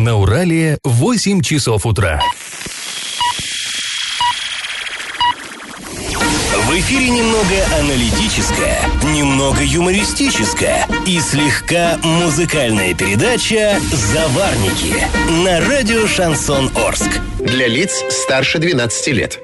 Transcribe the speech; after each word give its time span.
На 0.00 0.16
Урале 0.16 0.78
8 0.82 1.42
часов 1.42 1.84
утра. 1.84 2.22
В 6.08 6.72
эфире 6.72 7.10
немного 7.10 7.78
аналитическая, 7.78 8.80
немного 9.14 9.62
юмористическая 9.62 10.88
и 11.06 11.20
слегка 11.20 11.98
музыкальная 12.02 12.94
передача 12.94 13.78
«Заварники» 13.92 14.94
на 15.44 15.60
радио 15.68 16.06
«Шансон 16.06 16.70
Орск». 16.74 17.20
Для 17.38 17.68
лиц 17.68 18.02
старше 18.08 18.58
12 18.58 19.06
лет. 19.08 19.38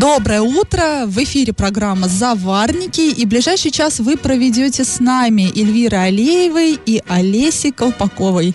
Доброе 0.00 0.40
утро! 0.40 1.04
В 1.06 1.18
эфире 1.22 1.52
программа 1.52 2.08
«Заварники» 2.08 3.00
и 3.00 3.26
ближайший 3.26 3.72
час 3.72 3.98
вы 3.98 4.16
проведете 4.16 4.84
с 4.84 5.00
нами 5.00 5.42
Эльвирой 5.42 6.06
Алеевой 6.06 6.78
и 6.86 7.02
Олесей 7.08 7.72
Колпаковой. 7.72 8.54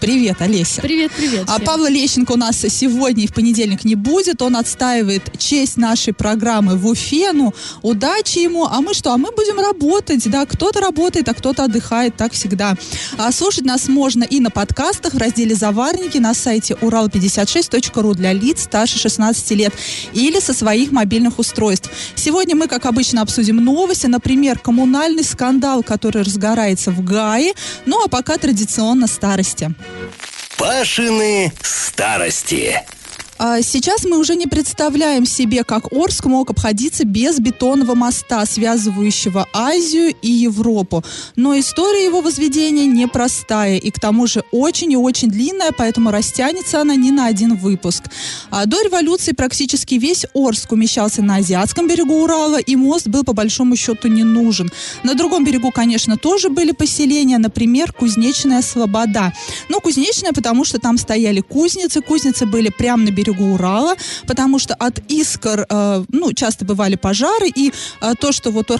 Привет, 0.00 0.40
Олеся. 0.40 0.80
Привет, 0.80 1.10
привет. 1.16 1.44
А 1.48 1.54
всем. 1.54 1.66
Павла 1.66 1.90
Лещенко 1.90 2.32
у 2.32 2.36
нас 2.36 2.60
сегодня 2.60 3.24
и 3.24 3.26
в 3.26 3.34
понедельник 3.34 3.84
не 3.84 3.96
будет. 3.96 4.42
Он 4.42 4.56
отстаивает 4.56 5.22
честь 5.38 5.76
нашей 5.76 6.12
программы 6.12 6.76
в 6.76 6.86
Уфе. 6.86 7.32
Ну, 7.32 7.52
удачи 7.82 8.38
ему. 8.38 8.64
А 8.64 8.80
мы 8.80 8.94
что? 8.94 9.12
А 9.12 9.18
мы 9.18 9.32
будем 9.32 9.58
работать. 9.58 10.28
Да, 10.30 10.46
кто-то 10.46 10.80
работает, 10.80 11.28
а 11.28 11.34
кто-то 11.34 11.64
отдыхает. 11.64 12.16
Так 12.16 12.32
всегда. 12.32 12.76
А 13.16 13.32
слушать 13.32 13.64
нас 13.64 13.88
можно 13.88 14.22
и 14.22 14.38
на 14.38 14.50
подкастах 14.50 15.14
в 15.14 15.18
разделе 15.18 15.56
«Заварники» 15.56 16.18
на 16.18 16.32
сайте 16.32 16.74
урал56.ру 16.74 18.14
для 18.14 18.32
лиц 18.32 18.62
старше 18.62 18.98
16 18.98 19.50
лет 19.52 19.74
или 20.12 20.38
со 20.38 20.54
своих 20.54 20.92
мобильных 20.92 21.40
устройств. 21.40 21.90
Сегодня 22.14 22.54
мы, 22.54 22.68
как 22.68 22.86
обычно, 22.86 23.22
обсудим 23.22 23.56
новости. 23.56 24.06
Например, 24.06 24.58
коммунальный 24.60 25.24
скандал, 25.24 25.82
который 25.82 26.22
разгорается 26.22 26.92
в 26.92 27.04
ГАИ. 27.04 27.52
Ну, 27.84 28.04
а 28.04 28.08
пока 28.08 28.38
традиционно 28.38 29.08
старости. 29.08 29.74
Пашины 30.56 31.52
старости. 31.62 32.82
А 33.38 33.62
Сейчас 33.62 34.04
мы 34.04 34.18
уже 34.18 34.34
не 34.34 34.48
представляем 34.48 35.24
себе, 35.24 35.62
как 35.62 35.92
Орск 35.92 36.26
мог 36.26 36.50
обходиться 36.50 37.04
без 37.04 37.38
бетонного 37.38 37.94
моста, 37.94 38.44
связывающего 38.44 39.46
Азию 39.52 40.12
и 40.20 40.28
Европу. 40.28 41.04
Но 41.36 41.56
история 41.56 42.04
его 42.04 42.20
возведения 42.20 42.86
непростая 42.86 43.76
и 43.76 43.90
к 43.92 44.00
тому 44.00 44.26
же 44.26 44.42
очень 44.50 44.90
и 44.92 44.96
очень 44.96 45.30
длинная, 45.30 45.70
поэтому 45.70 46.10
растянется 46.10 46.80
она 46.80 46.96
не 46.96 47.12
на 47.12 47.26
один 47.26 47.54
выпуск. 47.54 48.04
А 48.50 48.66
до 48.66 48.82
революции 48.82 49.32
практически 49.32 49.94
весь 49.94 50.26
Орск 50.34 50.72
умещался 50.72 51.22
на 51.22 51.36
азиатском 51.36 51.86
берегу 51.86 52.24
Урала, 52.24 52.58
и 52.58 52.74
мост 52.74 53.06
был 53.06 53.22
по 53.22 53.34
большому 53.34 53.76
счету 53.76 54.08
не 54.08 54.24
нужен. 54.24 54.70
На 55.04 55.14
другом 55.14 55.44
берегу, 55.44 55.70
конечно, 55.70 56.16
тоже 56.16 56.48
были 56.48 56.72
поселения, 56.72 57.38
например, 57.38 57.92
Кузнечная 57.92 58.62
Слобода. 58.62 59.32
Ну, 59.68 59.80
Кузнечная, 59.80 60.32
потому 60.32 60.64
что 60.64 60.80
там 60.80 60.98
стояли 60.98 61.40
кузницы, 61.40 62.00
кузницы 62.00 62.44
были 62.44 62.70
прямо 62.70 63.04
на 63.04 63.10
берегу 63.10 63.27
Урала, 63.30 63.94
потому 64.26 64.58
что 64.58 64.74
от 64.74 65.00
искр, 65.08 65.66
э, 65.68 66.04
ну, 66.08 66.32
часто 66.32 66.64
бывали 66.64 66.96
пожары, 66.96 67.48
и 67.48 67.72
э, 68.00 68.14
то, 68.20 68.32
что 68.32 68.50
вот 68.50 68.70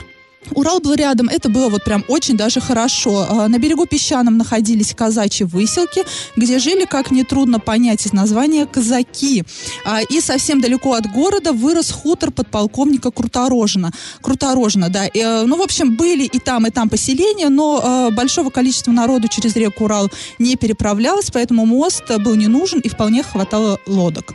Урал 0.53 0.81
был 0.81 0.95
рядом, 0.95 1.29
это 1.29 1.49
было 1.49 1.69
вот 1.69 1.85
прям 1.85 2.05
очень 2.09 2.37
даже 2.37 2.61
хорошо. 2.61 3.27
А, 3.29 3.49
На 3.49 3.59
берегу 3.59 3.87
песчаном 3.87 4.39
находились 4.39 4.95
казачьи 4.95 5.45
выселки, 5.45 6.05
где 6.37 6.59
жили, 6.59 6.85
как 6.85 7.11
нетрудно 7.11 7.61
понять 7.61 8.07
из 8.07 8.13
названия, 8.13 8.67
казаки. 8.67 9.45
А, 9.85 10.01
И 10.03 10.21
совсем 10.21 10.61
далеко 10.61 10.95
от 10.95 11.11
города 11.13 11.53
вырос 11.53 11.91
хутор 11.91 12.31
подполковника 12.31 13.11
Круторожина. 13.11 13.93
Круторожина, 14.23 14.89
да. 14.89 15.07
Э, 15.07 15.45
Ну, 15.45 15.57
в 15.57 15.63
общем, 15.63 15.97
были 15.97 16.25
и 16.25 16.39
там, 16.39 16.67
и 16.67 16.71
там 16.71 16.89
поселения, 16.89 17.49
но 17.49 18.09
э, 18.11 18.15
большого 18.15 18.51
количества 18.51 18.93
народу 18.93 19.29
через 19.29 19.57
реку 19.57 19.85
Урал 19.85 20.11
не 20.39 20.57
переправлялось, 20.57 21.31
поэтому 21.31 21.67
мост 21.67 22.05
был 22.19 22.35
не 22.37 22.47
нужен 22.49 22.81
и 22.81 22.89
вполне 22.89 23.23
хватало 23.23 23.79
лодок. 23.87 24.35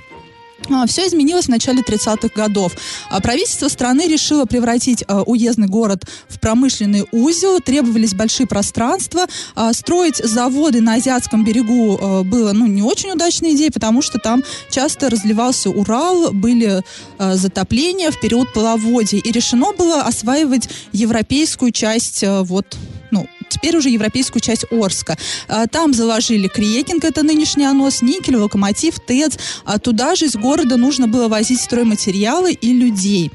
Все 0.88 1.08
изменилось 1.08 1.46
в 1.46 1.50
начале 1.50 1.82
30-х 1.82 2.30
годов. 2.36 2.74
А 3.10 3.22
Правительство 3.22 3.68
страны 3.68 4.08
решило 4.08 4.46
превратить 4.46 5.04
а, 5.08 5.22
уездный 5.22 5.68
город 5.68 6.06
в 6.28 6.40
промышленный 6.40 7.06
узел, 7.12 7.60
требовались 7.60 8.14
большие 8.14 8.48
пространства. 8.48 9.26
А, 9.56 9.74
Строить 9.74 10.18
заводы 10.18 10.82
на 10.82 10.96
азиатском 10.96 11.44
берегу 11.44 11.98
а, 12.00 12.24
было 12.24 12.54
ну, 12.54 12.68
не 12.68 12.82
очень 12.82 13.12
удачной 13.12 13.54
идеей, 13.56 13.72
потому 13.72 14.02
что 14.02 14.20
там 14.20 14.44
часто 14.70 15.10
разливался 15.10 15.70
Урал, 15.70 16.32
были 16.32 16.84
а, 17.18 17.36
затопления 17.36 18.12
в 18.12 18.20
период 18.20 18.54
половодья. 18.54 19.20
И 19.20 19.32
решено 19.32 19.74
было 19.74 20.02
осваивать 20.02 20.70
европейскую 20.92 21.72
часть 21.72 22.24
а, 22.24 22.44
вот 22.44 22.78
теперь 23.54 23.78
уже 23.78 23.90
европейскую 23.90 24.42
часть 24.42 24.66
Орска. 24.72 25.18
А, 25.48 25.68
Там 25.68 25.94
заложили 25.94 26.48
Криекинг, 26.48 27.04
это 27.04 27.24
нынешний 27.24 27.66
Анос, 27.66 28.02
Никель, 28.02 28.36
Локомотив, 28.36 29.00
ТЭЦ. 29.00 29.38
А 29.66 29.80
туда 29.80 30.16
же 30.16 30.26
из 30.26 30.36
города 30.36 30.78
нужно 30.78 31.08
было 31.08 31.28
возить 31.28 31.62
стройматериалы 31.62 32.54
и 32.54 32.74
людей. 32.74 33.32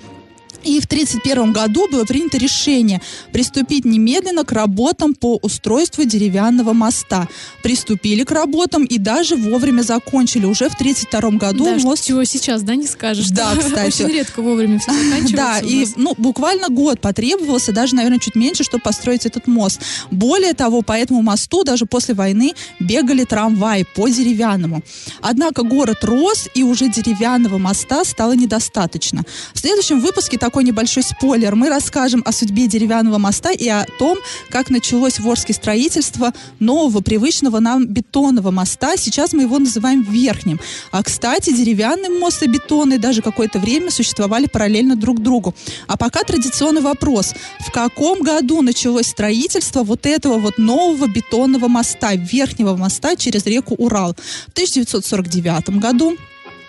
И 0.69 0.81
в 0.81 0.85
1931 0.85 1.53
году 1.53 1.89
было 1.91 2.05
принято 2.05 2.37
решение 2.37 3.01
приступить 3.33 3.87
немедленно 3.87 4.45
к 4.45 4.53
работам 4.53 5.15
по 5.15 5.39
устройству 5.41 6.05
деревянного 6.05 6.75
моста. 6.75 7.27
Приступили 7.63 8.23
к 8.23 8.31
работам 8.31 8.85
и 8.85 8.99
даже 8.99 9.37
вовремя 9.37 9.81
закончили. 9.81 10.45
Уже 10.45 10.69
в 10.69 10.75
1932 10.75 11.39
году 11.39 11.65
Да, 11.65 11.79
мост 11.83 12.05
чего 12.05 12.23
сейчас, 12.25 12.63
да, 12.63 12.75
не 12.75 12.87
скажешь. 12.87 13.31
Да, 13.31 13.57
кстати. 13.59 14.03
Очень 14.03 14.15
редко 14.15 14.43
вовремя 14.43 14.79
все 14.79 14.93
заканчивается. 15.05 15.37
Да, 15.37 15.59
и 15.61 15.87
ну, 15.97 16.15
буквально 16.19 16.69
год 16.69 17.01
потребовался, 17.01 17.73
даже, 17.73 17.95
наверное, 17.95 18.19
чуть 18.19 18.35
меньше, 18.35 18.63
чтобы 18.63 18.83
построить 18.83 19.25
этот 19.25 19.47
мост. 19.47 19.81
Более 20.11 20.53
того, 20.53 20.83
по 20.83 20.93
этому 20.93 21.23
мосту 21.23 21.65
даже 21.65 21.87
после 21.87 22.15
войны 22.15 22.53
бегали 22.79 23.25
трамваи 23.25 23.87
по 23.95 24.07
деревянному. 24.07 24.83
Однако 25.23 25.63
город 25.63 26.05
рос, 26.05 26.47
и 26.53 26.63
уже 26.63 26.89
деревянного 26.89 27.57
моста 27.57 28.05
стало 28.05 28.33
недостаточно. 28.33 29.25
В 29.55 29.59
следующем 29.59 30.01
выпуске 30.01 30.37
такой 30.37 30.58
небольшой 30.61 31.03
спойлер. 31.03 31.55
Мы 31.55 31.69
расскажем 31.69 32.23
о 32.25 32.33
судьбе 32.33 32.67
деревянного 32.67 33.19
моста 33.19 33.51
и 33.51 33.69
о 33.69 33.85
том, 33.99 34.19
как 34.51 34.71
началось 34.71 35.19
в 35.19 35.29
Орске 35.29 35.53
строительство 35.53 36.33
нового, 36.59 37.01
привычного 37.01 37.61
нам 37.61 37.87
бетонного 37.87 38.51
моста. 38.51 38.97
Сейчас 38.97 39.33
мы 39.33 39.43
его 39.43 39.59
называем 39.59 40.03
верхним. 40.03 40.61
А, 40.91 41.03
кстати, 41.03 41.55
деревянный 41.55 42.09
мост 42.09 42.43
и 42.43 42.47
бетонный 42.47 42.99
даже 42.99 43.23
какое-то 43.23 43.59
время 43.59 43.91
существовали 43.91 44.47
параллельно 44.47 44.97
друг 44.97 45.21
другу. 45.21 45.55
А 45.87 45.97
пока 45.97 46.23
традиционный 46.23 46.81
вопрос. 46.81 47.35
В 47.61 47.73
каком 47.73 48.23
году 48.23 48.63
началось 48.63 49.07
строительство 49.07 49.83
вот 49.83 50.07
этого 50.07 50.39
вот 50.39 50.59
нового 50.59 51.07
бетонного 51.07 51.69
моста, 51.69 52.15
верхнего 52.15 52.77
моста 52.77 53.17
через 53.17 53.47
реку 53.47 53.75
Урал? 53.75 54.15
В 54.49 54.53
1949 54.53 55.71
году, 55.81 56.17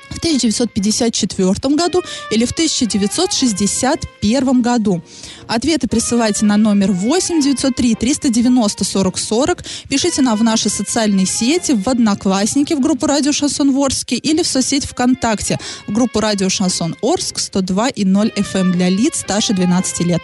в 0.10 0.18
1954 0.18 1.76
году 1.76 2.02
или 2.32 2.46
в 2.46 2.52
1961 2.52 4.62
году. 4.62 5.02
Ответы 5.48 5.88
присылайте 5.88 6.46
на 6.46 6.58
номер 6.58 6.92
8 6.92 7.42
903 7.42 7.96
390 7.96 8.84
40 8.84 9.18
40. 9.18 9.64
Пишите 9.90 10.22
нам 10.22 10.38
в 10.38 10.44
наши 10.44 10.70
социальные 10.70 11.26
сети, 11.26 11.74
в 11.74 11.88
Одноклассники, 11.88 12.74
в 12.74 12.80
группу 12.80 13.08
Радио 13.08 13.32
Шансон 13.32 13.76
Орске 13.76 14.16
или 14.16 14.44
в 14.44 14.48
соцсеть 14.48 14.86
ВКонтакте, 14.86 15.60
в 15.88 15.92
группу 15.92 16.20
Радио 16.20 16.50
Шансон 16.50 16.96
Орск 17.02 17.40
102 17.40 17.90
и 17.90 18.06
0 18.06 18.32
FM 18.36 18.72
для 18.72 18.90
лиц 18.90 19.20
старше 19.20 19.54
12 19.54 20.00
лет. 20.02 20.22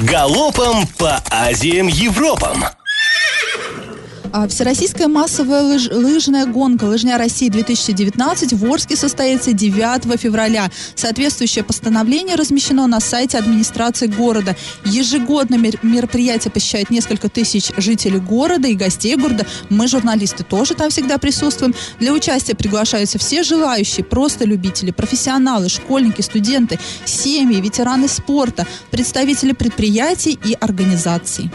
Галопом 0.00 0.86
по 0.98 1.22
Азиям 1.30 1.86
Европам. 1.86 2.64
А 4.32 4.46
Всероссийская 4.46 5.08
массовая 5.08 5.62
лыж- 5.62 5.92
лыжная 5.92 6.46
гонка 6.46 6.84
«Лыжня 6.84 7.18
России-2019» 7.18 8.54
в 8.54 8.64
Орске 8.70 8.94
состоится 8.94 9.52
9 9.52 10.16
февраля. 10.20 10.70
Соответствующее 10.94 11.64
постановление 11.64 12.36
размещено 12.36 12.86
на 12.86 13.00
сайте 13.00 13.38
администрации 13.38 14.06
города. 14.06 14.54
Ежегодно 14.84 15.56
мер- 15.56 15.80
мероприятие 15.82 16.52
посещает 16.52 16.90
несколько 16.90 17.28
тысяч 17.28 17.72
жителей 17.76 18.20
города 18.20 18.68
и 18.68 18.74
гостей 18.74 19.16
города. 19.16 19.44
Мы, 19.68 19.88
журналисты, 19.88 20.44
тоже 20.44 20.74
там 20.74 20.90
всегда 20.90 21.18
присутствуем. 21.18 21.74
Для 21.98 22.12
участия 22.12 22.54
приглашаются 22.54 23.18
все 23.18 23.42
желающие, 23.42 24.04
просто 24.04 24.44
любители, 24.44 24.92
профессионалы, 24.92 25.68
школьники, 25.68 26.20
студенты, 26.20 26.78
семьи, 27.04 27.60
ветераны 27.60 28.06
спорта, 28.06 28.64
представители 28.92 29.52
предприятий 29.52 30.38
и 30.44 30.52
организаций. 30.52 31.50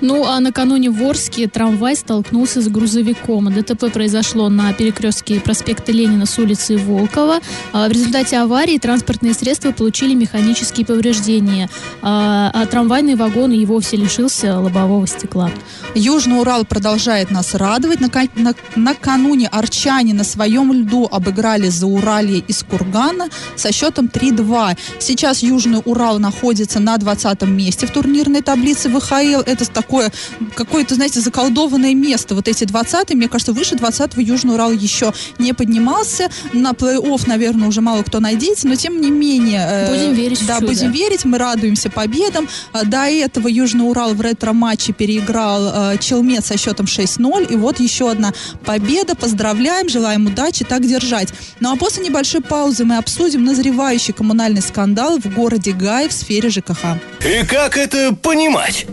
Ну, 0.00 0.24
а 0.24 0.38
накануне 0.40 0.90
в 0.90 1.02
Орске 1.02 1.48
трамвай 1.48 1.96
столкнулся 1.96 2.60
с 2.62 2.68
грузовиком. 2.68 3.52
ДТП 3.52 3.92
произошло 3.92 4.48
на 4.48 4.72
перекрестке 4.72 5.40
проспекта 5.40 5.92
Ленина 5.92 6.26
с 6.26 6.38
улицы 6.38 6.76
Волкова. 6.76 7.40
А 7.72 7.88
В 7.88 7.92
результате 7.92 8.38
аварии 8.38 8.78
транспортные 8.78 9.34
средства 9.34 9.72
получили 9.72 10.14
механические 10.14 10.86
повреждения, 10.86 11.68
а 12.02 12.50
а 12.54 12.66
трамвайный 12.66 13.14
вагон 13.14 13.52
и 13.52 13.64
вовсе 13.66 13.96
лишился 13.96 14.58
лобового 14.58 15.06
стекла. 15.06 15.50
Южный 15.94 16.40
Урал 16.40 16.64
продолжает 16.64 17.30
нас 17.30 17.54
радовать. 17.54 18.00
Нака- 18.00 18.28
на- 18.36 18.54
накануне 18.76 19.48
арчане 19.48 20.14
на 20.14 20.24
своем 20.24 20.72
льду 20.72 21.08
обыграли 21.10 21.68
Зауралье 21.68 22.38
из 22.38 22.62
Кургана 22.62 23.28
со 23.56 23.72
счетом 23.72 24.06
3-2. 24.08 24.76
Сейчас 24.98 25.42
Южный 25.42 25.80
Урал 25.84 26.18
находится 26.18 26.80
на 26.80 26.96
20 26.96 27.42
месте 27.42 27.86
в 27.86 27.90
турнирной 27.90 28.42
таблице 28.42 28.88
ВХЛ. 28.88 29.42
Это 29.46 29.68
так 29.70 29.87
такое, 29.88 30.12
какое-то, 30.54 30.94
знаете, 30.96 31.20
заколдованное 31.20 31.94
место. 31.94 32.34
Вот 32.34 32.46
эти 32.46 32.64
20 32.64 33.14
мне 33.14 33.28
кажется, 33.28 33.52
выше 33.54 33.74
20-го 33.74 34.20
Южный 34.20 34.54
Урал 34.54 34.70
еще 34.72 35.14
не 35.38 35.54
поднимался. 35.54 36.28
На 36.52 36.72
плей-офф, 36.72 37.22
наверное, 37.26 37.68
уже 37.68 37.80
мало 37.80 38.02
кто 38.02 38.20
найдется, 38.20 38.68
но 38.68 38.74
тем 38.74 39.00
не 39.00 39.10
менее... 39.10 39.66
э, 39.66 39.90
будем 39.90 40.12
верить 40.14 40.46
Да, 40.46 40.56
в 40.56 40.60
чудо. 40.60 40.72
будем 40.72 40.92
верить, 40.92 41.24
мы 41.24 41.38
радуемся 41.38 41.88
победам. 41.90 42.46
А, 42.72 42.84
до 42.84 43.06
этого 43.06 43.48
Южный 43.48 43.88
Урал 43.88 44.12
в 44.14 44.20
ретро-матче 44.20 44.92
переиграл 44.92 45.92
э, 45.92 45.98
Челмет 45.98 46.44
со 46.44 46.58
счетом 46.58 46.84
6-0, 46.86 47.50
и 47.50 47.56
вот 47.56 47.80
еще 47.80 48.10
одна 48.10 48.32
победа. 48.66 49.14
Поздравляем, 49.14 49.88
желаем 49.88 50.26
удачи, 50.26 50.64
так 50.66 50.86
держать. 50.86 51.28
Ну 51.60 51.72
а 51.72 51.76
после 51.76 52.04
небольшой 52.04 52.42
паузы 52.42 52.84
мы 52.84 52.98
обсудим 52.98 53.44
назревающий 53.44 54.12
коммунальный 54.12 54.60
скандал 54.60 55.18
в 55.18 55.34
городе 55.34 55.72
Гай 55.72 56.08
в 56.08 56.12
сфере 56.12 56.50
ЖКХ. 56.50 56.98
И 57.24 57.44
как 57.46 57.76
это 57.78 58.14
понимать? 58.14 58.86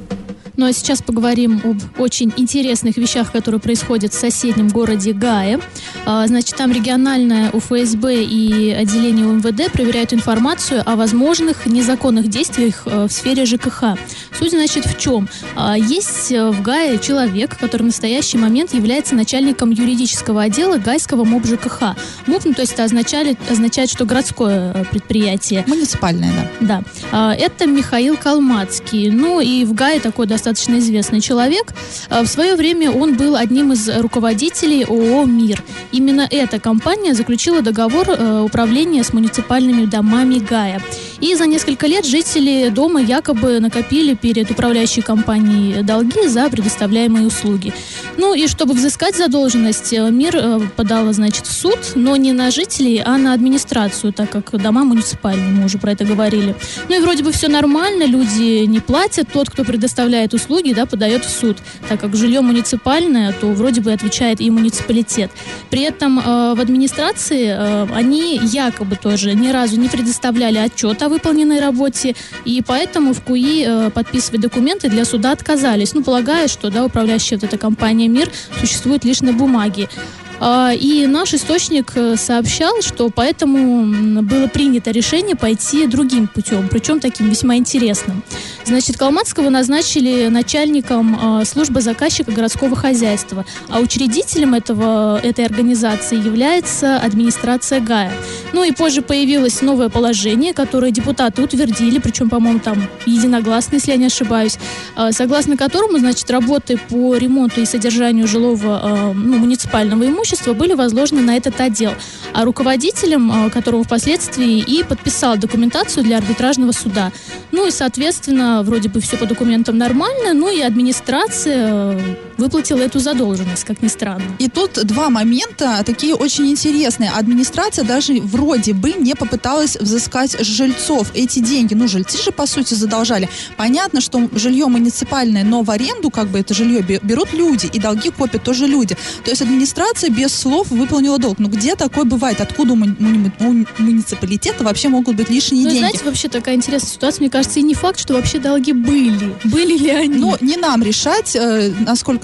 Ну 0.57 0.65
а 0.65 0.73
сейчас 0.73 1.01
поговорим 1.01 1.61
об 1.63 1.99
очень 1.99 2.31
интересных 2.37 2.97
вещах, 2.97 3.31
которые 3.31 3.59
происходят 3.59 4.13
в 4.13 4.19
соседнем 4.19 4.69
городе 4.69 5.11
Гае. 5.11 5.59
А, 6.05 6.25
значит, 6.27 6.55
там 6.55 6.71
региональное 6.71 7.51
УФСБ 7.51 8.23
и 8.23 8.71
отделение 8.71 9.27
УМВД 9.27 9.71
проверяют 9.71 10.13
информацию 10.13 10.81
о 10.85 10.95
возможных 10.95 11.65
незаконных 11.65 12.29
действиях 12.29 12.83
э, 12.85 13.07
в 13.07 13.11
сфере 13.11 13.45
ЖКХ. 13.45 13.97
Суть, 14.37 14.51
значит, 14.51 14.85
в 14.85 14.97
чем? 14.97 15.27
А, 15.55 15.77
есть 15.77 16.31
э, 16.31 16.49
в 16.51 16.61
Гае 16.61 16.99
человек, 16.99 17.57
который 17.57 17.83
в 17.83 17.87
настоящий 17.87 18.37
момент 18.37 18.73
является 18.73 19.15
начальником 19.15 19.71
юридического 19.71 20.43
отдела 20.43 20.77
Гайского 20.77 21.25
МОБ 21.25 21.45
ЖКХ. 21.45 21.81
МОБ, 22.27 22.45
ну, 22.45 22.53
то 22.53 22.61
есть 22.61 22.73
это 22.73 22.85
означает, 22.85 23.37
означает, 23.49 23.89
что 23.89 24.05
городское 24.05 24.71
э, 24.73 24.85
предприятие. 24.89 25.65
Муниципальное, 25.67 26.31
да. 26.61 26.65
Да. 26.65 26.83
А, 27.11 27.33
Это 27.35 27.65
Михаил 27.65 28.15
Калмацкий. 28.15 29.09
Ну 29.09 29.41
и 29.41 29.65
в 29.65 29.73
Гае 29.73 29.99
такой 29.99 30.27
достаточно 30.27 30.44
известный 30.53 31.21
человек. 31.21 31.73
А, 32.09 32.23
В 32.23 32.27
свое 32.27 32.55
время 32.55 32.91
он 32.91 33.15
был 33.15 33.35
одним 33.35 33.73
из 33.73 33.89
руководителей 33.89 34.83
ООО 34.83 35.25
«Мир». 35.25 35.63
Именно 35.91 36.27
эта 36.29 36.59
компания 36.59 37.13
заключила 37.13 37.61
договор 37.61 38.07
э, 38.09 38.41
управления 38.41 39.03
с 39.03 39.13
муниципальными 39.13 39.85
домами 39.85 40.39
Гая. 40.39 40.81
И 41.21 41.35
за 41.35 41.45
несколько 41.45 41.87
лет 41.87 42.05
жители 42.05 42.69
дома 42.69 43.01
якобы 43.01 43.59
накопили 43.59 44.13
перед 44.15 44.51
управляющей 44.51 45.01
компанией 45.01 45.83
долги 45.83 46.27
за 46.27 46.49
предоставляемые 46.49 47.25
услуги. 47.25 47.73
Ну 48.17 48.33
и 48.33 48.47
чтобы 48.47 48.73
взыскать 48.73 49.15
задолженность, 49.15 49.93
э, 49.93 50.09
МИР 50.09 50.35
э, 50.35 50.59
подала, 50.75 51.13
значит, 51.13 51.45
в 51.45 51.51
суд, 51.51 51.79
но 51.95 52.15
не 52.15 52.33
на 52.33 52.51
жителей, 52.51 53.01
а 53.05 53.17
на 53.17 53.33
администрацию, 53.33 54.13
так 54.13 54.29
как 54.29 54.61
дома 54.61 54.83
муниципальные, 54.83 55.51
мы 55.51 55.65
уже 55.65 55.77
про 55.77 55.91
это 55.91 56.05
говорили. 56.05 56.55
Ну 56.89 56.97
и 56.97 56.99
вроде 56.99 57.23
бы 57.23 57.31
все 57.31 57.47
нормально, 57.47 58.03
люди 58.05 58.65
не 58.65 58.79
платят, 58.79 59.29
тот, 59.31 59.49
кто 59.49 59.63
предоставляет 59.63 60.33
услуги, 60.33 60.73
да, 60.73 60.85
подает 60.85 61.25
в 61.25 61.29
суд. 61.29 61.57
Так 61.89 62.01
как 62.01 62.15
жилье 62.15 62.41
муниципальное, 62.41 63.33
то 63.33 63.47
вроде 63.47 63.81
бы 63.81 63.91
отвечает 63.91 64.41
и 64.41 64.49
муниципалитет. 64.49 65.31
При 65.69 65.81
этом 65.81 66.19
э, 66.19 66.55
в 66.55 66.59
администрации 66.59 67.47
э, 67.47 67.87
они 67.93 68.39
якобы 68.43 68.95
тоже 68.95 69.33
ни 69.33 69.49
разу 69.49 69.79
не 69.79 69.89
предоставляли 69.89 70.57
отчет 70.57 71.01
о 71.05 71.09
выполненной 71.09 71.59
работе, 71.59 72.15
и 72.45 72.61
поэтому 72.65 73.13
в 73.13 73.21
КУИ 73.21 73.65
э, 73.67 73.89
подписывать 73.89 74.41
документы 74.41 74.89
для 74.89 75.05
суда 75.05 75.31
отказались. 75.31 75.93
Ну, 75.93 76.03
полагая, 76.03 76.47
что 76.47 76.69
да, 76.69 76.85
управляющая 76.85 77.37
вот 77.37 77.43
эта 77.43 77.57
компания 77.57 78.07
МИР 78.07 78.29
существует 78.59 79.05
лишь 79.05 79.21
на 79.21 79.33
бумаге. 79.33 79.89
А, 80.39 80.73
И 80.73 81.07
наш 81.07 81.33
источник 81.33 81.93
э, 81.95 82.17
сообщал, 82.17 82.81
что 82.81 83.09
поэтому 83.09 84.21
было 84.21 84.47
принято 84.47 84.91
решение 84.91 85.35
пойти 85.35 85.87
другим 85.87 86.27
путем, 86.27 86.67
причем 86.69 86.99
таким 86.99 87.29
весьма 87.29 87.55
интересным. 87.55 88.21
Значит, 88.65 88.97
Калматского 88.97 89.49
назначили 89.49 90.27
начальником 90.27 91.39
э, 91.41 91.45
службы 91.45 91.81
заказчика 91.81 92.31
городского 92.31 92.75
хозяйства, 92.75 93.45
а 93.69 93.79
учредителем 93.79 94.53
этого, 94.53 95.19
этой 95.23 95.45
организации 95.45 96.17
является 96.17 96.97
администрация 96.97 97.79
ГАЯ. 97.79 98.11
Ну 98.51 98.63
и 98.63 98.71
позже 98.71 99.01
появилось 99.01 99.61
новое 99.61 99.89
положение, 99.89 100.53
которое 100.53 100.91
депутаты 100.91 101.41
утвердили, 101.41 101.99
причем, 101.99 102.29
по-моему, 102.29 102.59
там 102.59 102.89
единогласно, 103.05 103.75
если 103.75 103.91
я 103.91 103.97
не 103.97 104.07
ошибаюсь, 104.07 104.57
э, 104.97 105.11
согласно 105.11 105.55
которому, 105.55 105.97
значит, 105.97 106.29
работы 106.29 106.77
по 106.89 107.15
ремонту 107.15 107.61
и 107.61 107.65
содержанию 107.65 108.27
жилого 108.27 109.13
ну, 109.15 109.37
муниципального 109.37 110.05
имущества 110.05 110.24
были 110.53 110.73
возложены 110.73 111.21
на 111.21 111.37
этот 111.37 111.59
отдел. 111.59 111.93
А 112.33 112.45
руководителем, 112.45 113.31
э, 113.31 113.49
которого 113.49 113.83
впоследствии 113.83 114.59
и 114.59 114.83
подписал 114.83 115.37
документацию 115.37 116.03
для 116.03 116.17
арбитражного 116.17 116.71
суда. 116.71 117.11
Ну 117.51 117.67
и, 117.67 117.71
соответственно, 117.71 118.63
вроде 118.63 118.89
бы 118.89 118.99
все 118.99 119.17
по 119.17 119.25
документам 119.25 119.77
нормально, 119.77 120.33
ну 120.33 120.49
и 120.49 120.61
администрация 120.61 121.93
э, 121.93 121.99
выплатила 122.37 122.79
эту 122.79 122.99
задолженность, 122.99 123.63
как 123.63 123.81
ни 123.81 123.87
странно. 123.87 124.23
И 124.39 124.47
тут 124.49 124.73
два 124.85 125.09
момента 125.09 125.81
такие 125.85 126.15
очень 126.15 126.47
интересные. 126.47 127.09
Администрация 127.11 127.85
даже 127.85 128.13
вроде 128.21 128.73
бы 128.73 128.93
не 128.93 129.15
попыталась 129.15 129.75
взыскать 129.77 130.31
с 130.31 130.43
жильцов 130.45 131.11
эти 131.13 131.39
деньги. 131.39 131.73
Ну, 131.73 131.87
жильцы 131.87 132.21
же, 132.21 132.31
по 132.31 132.45
сути, 132.45 132.73
задолжали. 132.73 133.29
Понятно, 133.57 134.01
что 134.01 134.29
жилье 134.33 134.67
муниципальное, 134.67 135.43
но 135.43 135.61
в 135.63 135.71
аренду 135.71 136.09
как 136.09 136.27
бы 136.27 136.39
это 136.39 136.53
жилье 136.53 136.81
бе- 136.81 136.99
берут 137.01 137.33
люди, 137.33 137.69
и 137.71 137.79
долги 137.79 138.09
копят 138.09 138.43
тоже 138.43 138.67
люди. 138.67 138.95
То 139.23 139.29
есть 139.31 139.41
администрация 139.41 140.09
без 140.09 140.33
слов 140.33 140.69
выполнила 140.71 141.17
долг. 141.17 141.39
Ну, 141.39 141.47
где 141.49 141.75
такое 141.75 142.03
бывает? 142.05 142.41
Откуда 142.41 142.73
у 142.73 142.75
муни- 142.75 142.95
муни- 142.99 143.65
у 143.79 143.81
муниципалитета 143.81 144.63
вообще 144.63 144.89
могут 144.89 145.15
быть 145.15 145.29
лишние 145.29 145.63
Ну, 145.63 145.69
деньги? 145.69 145.79
знаете, 145.79 146.05
вообще 146.05 146.27
такая 146.27 146.55
интересная 146.55 146.89
ситуация. 146.91 147.21
Мне 147.21 147.29
кажется, 147.29 147.59
и 147.59 147.63
не 147.63 147.73
факт, 147.73 147.99
что 147.99 148.13
вообще 148.13 148.39
долги 148.39 148.73
были. 148.73 149.35
Были 149.45 149.77
ли 149.77 149.89
они? 149.89 150.15
Ну, 150.17 150.35
не 150.41 150.57
нам 150.57 150.83
решать, 150.83 151.35
э, 151.35 151.71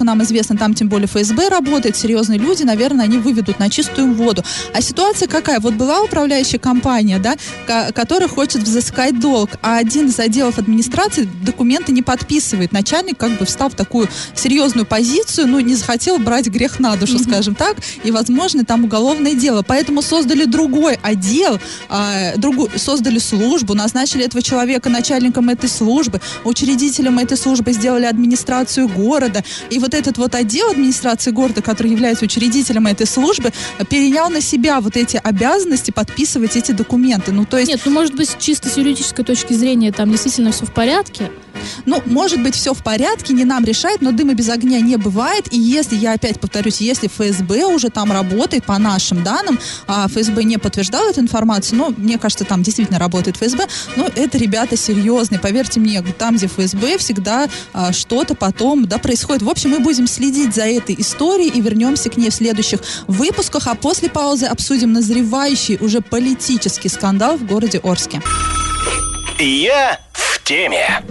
насколько 0.01 0.03
нам 0.03 0.23
известно, 0.23 0.57
там 0.57 0.73
тем 0.73 0.89
более 0.89 1.07
ФСБ 1.07 1.49
работает, 1.49 1.95
серьезные 1.95 2.39
люди, 2.39 2.63
наверное, 2.63 3.05
они 3.05 3.17
выведут 3.17 3.59
на 3.59 3.69
чистую 3.69 4.13
воду. 4.13 4.43
А 4.73 4.81
ситуация 4.81 5.27
какая? 5.27 5.59
Вот 5.59 5.73
была 5.75 6.01
управляющая 6.01 6.59
компания, 6.59 7.19
да, 7.19 7.35
ко- 7.67 7.91
которая 7.93 8.27
хочет 8.27 8.63
взыскать 8.63 9.19
долг, 9.19 9.49
а 9.61 9.77
один 9.77 10.07
из 10.07 10.19
отделов 10.19 10.57
администрации 10.57 11.27
документы 11.45 11.91
не 11.91 12.01
подписывает. 12.01 12.71
Начальник 12.71 13.17
как 13.17 13.37
бы 13.37 13.45
встал 13.45 13.69
в 13.69 13.75
такую 13.75 14.07
серьезную 14.35 14.85
позицию, 14.85 15.47
ну, 15.47 15.59
не 15.59 15.75
захотел 15.75 16.17
брать 16.17 16.47
грех 16.47 16.79
на 16.79 16.95
душу, 16.95 17.19
скажем 17.19 17.55
так, 17.55 17.77
и, 18.03 18.11
возможно, 18.11 18.63
там 18.65 18.83
уголовное 18.85 19.33
дело. 19.33 19.63
Поэтому 19.63 20.01
создали 20.01 20.45
другой 20.45 20.97
отдел, 21.01 21.59
а, 21.89 22.35
другую, 22.37 22.69
создали 22.75 23.19
службу, 23.19 23.73
назначили 23.75 24.25
этого 24.25 24.41
человека 24.41 24.89
начальником 24.89 25.49
этой 25.49 25.69
службы, 25.69 26.21
учредителем 26.43 27.19
этой 27.19 27.37
службы 27.37 27.73
сделали 27.73 28.05
администрацию 28.05 28.87
города. 28.87 29.43
И 29.69 29.79
вот 29.79 29.90
этот 29.93 30.17
вот 30.17 30.35
отдел 30.35 30.71
администрации 30.71 31.31
города, 31.31 31.61
который 31.61 31.91
является 31.91 32.25
учредителем 32.25 32.87
этой 32.87 33.07
службы, 33.07 33.51
перенял 33.89 34.29
на 34.29 34.41
себя 34.41 34.81
вот 34.81 34.97
эти 34.97 35.19
обязанности 35.21 35.91
подписывать 35.91 36.55
эти 36.55 36.71
документы. 36.71 37.31
Ну, 37.31 37.45
то 37.45 37.57
есть, 37.57 37.69
Нет, 37.69 37.81
ну, 37.85 37.91
может 37.91 38.15
быть, 38.15 38.37
чисто 38.39 38.69
с 38.69 38.77
юридической 38.77 39.23
точки 39.23 39.53
зрения 39.53 39.91
там 39.91 40.11
действительно 40.11 40.51
все 40.51 40.65
в 40.65 40.73
порядке. 40.73 41.29
ну, 41.85 42.01
может 42.05 42.41
быть, 42.41 42.55
все 42.55 42.73
в 42.73 42.83
порядке, 42.83 43.33
не 43.33 43.45
нам 43.45 43.63
решать, 43.63 44.01
но 44.01 44.11
дыма 44.11 44.33
без 44.33 44.49
огня 44.49 44.79
не 44.81 44.97
бывает. 44.97 45.51
И 45.51 45.59
если, 45.59 45.95
я 45.95 46.13
опять 46.13 46.39
повторюсь, 46.39 46.81
если 46.81 47.07
ФСБ 47.07 47.65
уже 47.65 47.89
там 47.89 48.11
работает, 48.11 48.65
по 48.65 48.77
нашим 48.77 49.23
данным, 49.23 49.59
а 49.87 50.07
ФСБ 50.07 50.43
не 50.43 50.57
подтверждал 50.57 51.09
эту 51.09 51.21
информацию, 51.21 51.77
но 51.77 51.93
мне 51.95 52.17
кажется, 52.17 52.45
там 52.45 52.63
действительно 52.63 52.99
работает 52.99 53.37
ФСБ, 53.37 53.67
но 53.95 54.07
это 54.15 54.37
ребята 54.37 54.77
серьезные, 54.77 55.39
поверьте 55.39 55.79
мне, 55.79 56.01
там, 56.17 56.35
где 56.37 56.47
ФСБ, 56.47 56.97
всегда 56.97 57.49
а, 57.73 57.91
что-то 57.91 58.35
потом, 58.35 58.85
да, 58.87 58.97
происходит. 58.97 59.41
В 59.41 59.49
общем, 59.49 59.71
мы 59.71 59.79
будем 59.81 60.07
следить 60.07 60.55
за 60.55 60.63
этой 60.63 60.95
историей 60.99 61.49
и 61.49 61.61
вернемся 61.61 62.09
к 62.09 62.17
ней 62.17 62.29
в 62.29 62.33
следующих 62.33 62.81
выпусках, 63.07 63.67
а 63.67 63.75
после 63.75 64.09
паузы 64.09 64.45
обсудим 64.45 64.93
назревающий 64.93 65.77
уже 65.79 66.01
политический 66.01 66.89
скандал 66.89 67.37
в 67.37 67.45
городе 67.45 67.79
Орске. 67.83 68.21
Я 69.39 69.99
в 70.13 70.43
теме. 70.43 71.03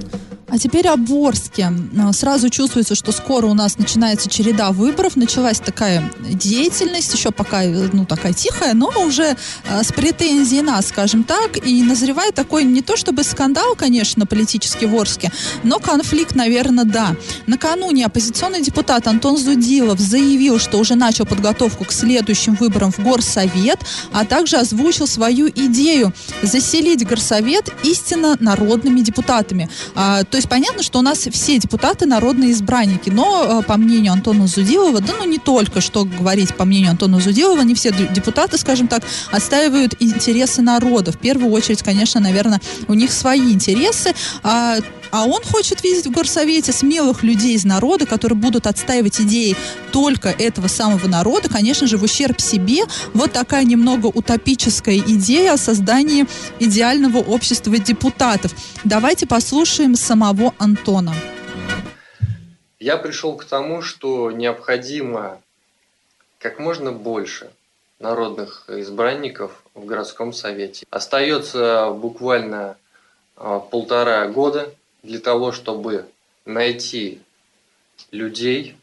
А 0.52 0.58
теперь 0.58 0.88
о 0.88 0.96
Борске. 0.96 1.72
Сразу 2.12 2.50
чувствуется, 2.50 2.94
что 2.96 3.12
скоро 3.12 3.46
у 3.46 3.54
нас 3.54 3.78
начинается 3.78 4.28
череда 4.28 4.72
выборов. 4.72 5.16
Началась 5.16 5.60
такая 5.60 6.10
деятельность, 6.18 7.14
еще 7.14 7.30
пока 7.30 7.62
э, 7.62 7.88
ну, 7.92 8.04
такая 8.04 8.32
тихая, 8.32 8.74
но 8.74 8.90
уже 9.06 9.36
а, 9.68 9.84
с 9.84 9.92
претензией 9.92 10.62
нас, 10.62 10.88
скажем 10.88 11.22
так. 11.22 11.64
И 11.64 11.82
назревает 11.82 12.34
такой 12.34 12.64
не 12.64 12.82
то 12.82 12.96
чтобы 12.96 13.22
скандал, 13.22 13.76
конечно, 13.76 14.26
политический 14.26 14.86
в 14.86 14.94
Орске, 14.94 15.30
но 15.62 15.78
конфликт, 15.78 16.34
наверное, 16.34 16.84
да. 16.84 17.14
Накануне 17.46 18.06
оппозиционный 18.06 18.62
депутат 18.62 19.06
Антон 19.06 19.36
Зудилов 19.36 20.00
заявил, 20.00 20.58
что 20.58 20.78
уже 20.78 20.96
начал 20.96 21.26
подготовку 21.26 21.84
к 21.84 21.92
следующим 21.92 22.56
выборам 22.56 22.90
в 22.90 22.98
Горсовет, 22.98 23.78
а 24.12 24.24
также 24.24 24.56
озвучил 24.56 25.06
свою 25.06 25.48
идею 25.48 26.12
заселить 26.42 27.06
Горсовет 27.06 27.72
истинно 27.84 28.36
народными 28.40 29.00
депутатами. 29.00 29.70
А, 29.94 30.24
то 30.24 30.39
есть 30.40 30.48
понятно, 30.48 30.82
что 30.82 30.98
у 30.98 31.02
нас 31.02 31.18
все 31.18 31.58
депутаты 31.58 32.06
народные 32.06 32.52
избранники, 32.52 33.10
но 33.10 33.60
э, 33.60 33.62
по 33.62 33.76
мнению 33.76 34.12
Антона 34.12 34.46
Зудилова, 34.46 35.00
да 35.00 35.12
ну 35.18 35.24
не 35.24 35.38
только, 35.38 35.80
что 35.80 36.04
говорить 36.04 36.54
по 36.54 36.64
мнению 36.64 36.90
Антона 36.90 37.20
Зудилова, 37.20 37.60
не 37.60 37.74
все 37.74 37.92
депутаты, 37.92 38.58
скажем 38.58 38.88
так, 38.88 39.02
отстаивают 39.30 39.94
интересы 40.00 40.62
народа. 40.62 41.12
В 41.12 41.18
первую 41.18 41.52
очередь, 41.52 41.82
конечно, 41.82 42.20
наверное, 42.20 42.60
у 42.88 42.94
них 42.94 43.12
свои 43.12 43.52
интересы. 43.52 44.14
А, 44.42 44.76
А 45.10 45.26
он 45.26 45.42
хочет 45.42 45.82
видеть 45.82 46.06
в 46.06 46.12
горсовете 46.12 46.72
смелых 46.72 47.22
людей 47.22 47.54
из 47.54 47.64
народа, 47.64 48.06
которые 48.06 48.38
будут 48.38 48.66
отстаивать 48.66 49.20
идеи 49.20 49.56
только 49.92 50.28
этого 50.28 50.68
самого 50.68 51.08
народа, 51.08 51.48
конечно 51.48 51.86
же, 51.86 51.96
в 51.96 52.04
ущерб 52.04 52.40
себе. 52.40 52.82
Вот 53.12 53.32
такая 53.32 53.64
немного 53.64 54.06
утопическая 54.06 54.98
идея 54.98 55.54
о 55.54 55.58
создании 55.58 56.26
идеального 56.60 57.18
общества 57.18 57.76
депутатов. 57.78 58.52
Давайте 58.84 59.26
послушаем 59.26 59.96
самого 59.96 60.54
Антона. 60.58 61.14
Я 62.78 62.96
пришел 62.96 63.36
к 63.36 63.44
тому, 63.44 63.82
что 63.82 64.30
необходимо 64.30 65.40
как 66.38 66.58
можно 66.58 66.92
больше 66.92 67.50
народных 67.98 68.64
избранников 68.68 69.62
в 69.74 69.84
городском 69.84 70.32
совете. 70.32 70.86
Остается 70.90 71.90
буквально 71.90 72.76
а, 73.36 73.58
полтора 73.58 74.26
года 74.28 74.72
для 75.02 75.20
того, 75.20 75.52
чтобы 75.52 76.06
найти 76.44 77.20
людей, 78.10 78.76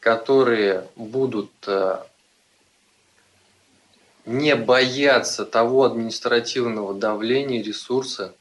которые 0.00 0.88
будут 0.96 1.50
а, 1.66 2.06
не 4.24 4.54
бояться 4.54 5.44
того 5.44 5.84
административного 5.84 6.94
давления, 6.94 7.62
ресурса, 7.62 8.34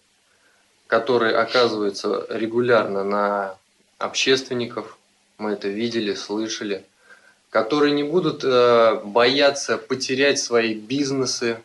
который 0.87 1.35
оказывается 1.35 2.25
регулярно 2.29 3.03
на 3.03 3.57
общественников, 3.97 4.97
мы 5.37 5.51
это 5.51 5.67
видели, 5.67 6.13
слышали– 6.13 6.85
которые 7.55 7.93
не 7.93 8.03
будут 8.03 8.43
э, 8.43 8.99
бояться 9.05 9.77
потерять 9.77 10.39
свои 10.39 10.73
бизнесы. 10.73 11.63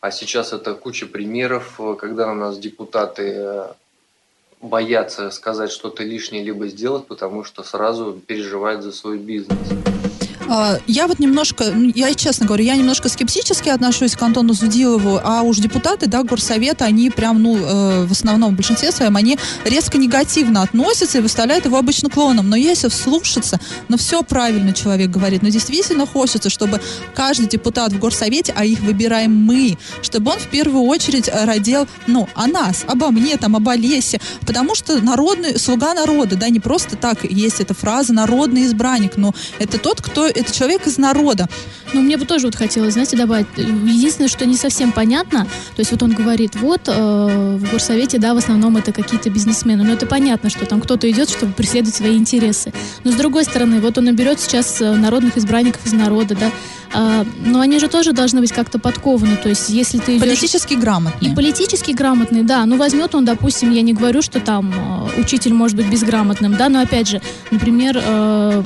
А 0.00 0.10
сейчас 0.10 0.54
это 0.54 0.72
куча 0.72 1.04
примеров, 1.04 1.78
э, 1.78 1.96
когда 2.00 2.32
у 2.32 2.34
нас 2.34 2.58
депутаты 2.58 3.34
э, 3.36 3.66
боятся 4.62 5.30
сказать 5.30 5.70
что-то 5.70 6.04
лишнее 6.04 6.42
либо 6.42 6.68
сделать, 6.68 7.06
потому 7.06 7.44
что 7.44 7.62
сразу 7.62 8.12
переживают 8.26 8.82
за 8.82 8.92
свой 8.92 9.18
бизнес. 9.18 9.58
А, 10.54 10.78
я 10.86 11.06
вот 11.06 11.18
немножко, 11.18 11.72
ну, 11.74 11.90
я 11.94 12.12
честно 12.12 12.44
говорю, 12.44 12.62
я 12.62 12.76
немножко 12.76 13.08
скептически 13.08 13.70
отношусь 13.70 14.14
к 14.14 14.22
Антону 14.22 14.52
Зудилову, 14.52 15.18
а 15.24 15.40
уж 15.40 15.56
депутаты, 15.56 16.08
да, 16.08 16.22
горсовета, 16.24 16.84
они 16.84 17.08
прям, 17.08 17.42
ну, 17.42 17.56
э, 17.56 18.04
в 18.04 18.12
основном, 18.12 18.52
в 18.52 18.56
большинстве 18.56 18.92
своем, 18.92 19.16
они 19.16 19.38
резко 19.64 19.96
негативно 19.96 20.60
относятся 20.60 21.16
и 21.16 21.20
выставляют 21.22 21.64
его 21.64 21.78
обычно 21.78 22.10
клоном. 22.10 22.50
Но 22.50 22.56
если 22.56 22.88
вслушаться, 22.88 23.60
ну, 23.88 23.96
все 23.96 24.22
правильно 24.22 24.74
человек 24.74 25.08
говорит, 25.08 25.40
но 25.40 25.48
действительно 25.48 26.04
хочется, 26.04 26.50
чтобы 26.50 26.82
каждый 27.14 27.46
депутат 27.46 27.94
в 27.94 27.98
горсовете, 27.98 28.52
а 28.54 28.66
их 28.66 28.80
выбираем 28.80 29.34
мы, 29.34 29.78
чтобы 30.02 30.32
он 30.32 30.38
в 30.38 30.48
первую 30.48 30.84
очередь 30.84 31.30
родил, 31.32 31.88
ну, 32.06 32.28
о 32.34 32.46
нас, 32.46 32.84
обо 32.86 33.10
мне, 33.10 33.38
там, 33.38 33.56
об 33.56 33.66
Олесе, 33.70 34.20
потому 34.46 34.74
что 34.74 35.00
народный, 35.00 35.58
слуга 35.58 35.94
народа, 35.94 36.36
да, 36.36 36.50
не 36.50 36.60
просто 36.60 36.96
так 36.96 37.24
есть 37.24 37.60
эта 37.60 37.72
фраза 37.72 38.12
«народный 38.12 38.66
избранник», 38.66 39.16
но 39.16 39.34
это 39.58 39.78
тот, 39.78 40.02
кто 40.02 40.26
это 40.42 40.54
человек 40.54 40.86
из 40.86 40.98
народа. 40.98 41.48
Ну, 41.92 42.00
мне 42.00 42.16
бы 42.16 42.24
тоже 42.24 42.46
вот 42.46 42.54
хотелось, 42.54 42.94
знаете, 42.94 43.16
добавить. 43.16 43.46
Единственное, 43.56 44.28
что 44.28 44.46
не 44.46 44.56
совсем 44.56 44.92
понятно, 44.92 45.44
то 45.44 45.80
есть 45.80 45.90
вот 45.90 46.02
он 46.02 46.12
говорит, 46.12 46.56
вот 46.56 46.82
э, 46.86 47.56
в 47.58 47.70
горсовете, 47.70 48.18
да, 48.18 48.34
в 48.34 48.38
основном 48.38 48.76
это 48.76 48.92
какие-то 48.92 49.30
бизнесмены. 49.30 49.84
Но 49.84 49.92
это 49.92 50.06
понятно, 50.06 50.50
что 50.50 50.66
там 50.66 50.80
кто-то 50.80 51.10
идет, 51.10 51.28
чтобы 51.30 51.52
преследовать 51.52 51.96
свои 51.96 52.16
интересы. 52.16 52.72
Но 53.04 53.12
с 53.12 53.14
другой 53.14 53.44
стороны, 53.44 53.80
вот 53.80 53.98
он 53.98 54.04
наберет 54.04 54.40
сейчас 54.40 54.80
э, 54.80 54.94
народных 54.94 55.36
избранников 55.36 55.84
из 55.86 55.92
народа, 55.92 56.36
да, 56.38 56.50
а, 56.94 57.24
но 57.44 57.60
они 57.60 57.78
же 57.78 57.88
тоже 57.88 58.12
должны 58.12 58.40
быть 58.40 58.52
как-то 58.52 58.78
подкованы. 58.78 59.36
То 59.36 59.48
есть, 59.48 59.70
если 59.70 59.98
ты 59.98 60.16
идешь... 60.16 60.22
Политически 60.22 60.74
грамотный. 60.74 61.30
И 61.30 61.34
политически 61.34 61.92
грамотный, 61.92 62.42
да. 62.42 62.66
Ну, 62.66 62.76
возьмет 62.76 63.14
он, 63.14 63.24
допустим, 63.24 63.70
я 63.70 63.82
не 63.82 63.92
говорю, 63.92 64.22
что 64.22 64.40
там 64.40 64.72
э, 65.16 65.20
учитель 65.20 65.54
может 65.54 65.76
быть 65.76 65.86
безграмотным, 65.86 66.56
да, 66.56 66.68
но 66.68 66.80
опять 66.80 67.08
же, 67.08 67.22
например, 67.50 68.00
э, 68.02 68.62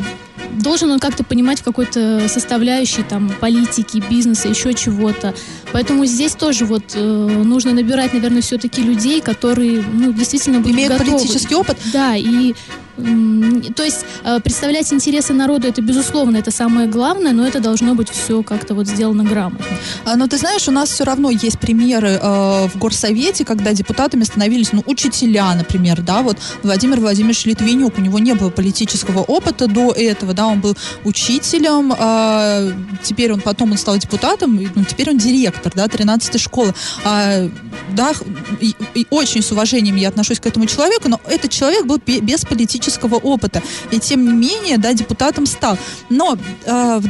должен 0.56 0.90
он 0.90 0.98
как-то 0.98 1.24
понимать 1.24 1.60
в 1.60 1.64
какой-то 1.64 2.28
составляющей 2.28 3.02
там 3.02 3.30
политики, 3.40 4.02
бизнеса, 4.10 4.48
еще 4.48 4.74
чего-то. 4.74 5.34
Поэтому 5.72 6.04
здесь 6.06 6.34
тоже 6.34 6.64
вот 6.64 6.92
э, 6.94 7.00
нужно 7.00 7.72
набирать, 7.72 8.12
наверное, 8.12 8.42
все-таки 8.42 8.82
людей, 8.82 9.20
которые, 9.20 9.82
ну, 9.82 10.12
действительно 10.12 10.60
будут 10.60 10.74
Имеют 10.74 10.92
готовы. 10.92 11.12
политический 11.18 11.54
опыт. 11.54 11.78
Да, 11.92 12.16
и 12.16 12.54
то 12.96 13.82
есть 13.82 14.06
э, 14.24 14.40
представлять 14.40 14.90
интересы 14.92 15.34
народа, 15.34 15.68
это 15.68 15.82
безусловно, 15.82 16.38
это 16.38 16.50
самое 16.50 16.88
главное, 16.88 17.32
но 17.32 17.46
это 17.46 17.60
должно 17.60 17.94
быть 17.94 18.08
все 18.08 18.42
как-то 18.42 18.74
вот 18.74 18.86
сделано 18.86 19.22
грамотно. 19.22 19.66
А, 20.04 20.16
но 20.16 20.26
ты 20.28 20.38
знаешь, 20.38 20.66
у 20.68 20.70
нас 20.70 20.90
все 20.90 21.04
равно 21.04 21.30
есть 21.30 21.58
примеры 21.58 22.18
э, 22.20 22.68
в 22.68 22.78
горсовете, 22.78 23.44
когда 23.44 23.74
депутатами 23.74 24.24
становились, 24.24 24.72
ну, 24.72 24.82
учителя, 24.86 25.54
например, 25.54 26.00
да, 26.00 26.22
вот 26.22 26.38
Владимир 26.62 27.00
Владимирович 27.00 27.44
Литвинюк, 27.44 27.98
у 27.98 28.00
него 28.00 28.18
не 28.18 28.34
было 28.34 28.48
политического 28.48 29.20
опыта 29.20 29.66
до 29.66 29.92
этого, 29.92 30.32
да, 30.32 30.46
он 30.46 30.60
был 30.60 30.74
учителем, 31.04 31.92
э, 31.92 32.72
теперь 33.02 33.32
он 33.32 33.40
потом 33.40 33.72
он 33.72 33.78
стал 33.78 33.98
депутатом, 33.98 34.58
ну, 34.74 34.84
теперь 34.84 35.10
он 35.10 35.18
директор, 35.18 35.70
да, 35.74 35.84
13-й 35.84 36.38
школы. 36.38 36.72
А, 37.04 37.46
да, 37.94 38.12
и, 38.60 38.74
и 38.94 39.06
очень 39.10 39.42
с 39.42 39.52
уважением 39.52 39.96
я 39.96 40.08
отношусь 40.08 40.40
к 40.40 40.46
этому 40.46 40.64
человеку, 40.64 41.10
но 41.10 41.20
этот 41.28 41.50
человек 41.50 41.84
был 41.84 42.00
без 42.06 42.44
политического 42.46 42.85
политического 42.86 43.16
опыта. 43.16 43.62
И 43.90 43.98
тем 43.98 44.24
не 44.24 44.32
менее, 44.32 44.78
да, 44.78 44.92
депутатом 44.92 45.46
стал. 45.46 45.76
Но 46.08 46.38
э, 46.64 47.00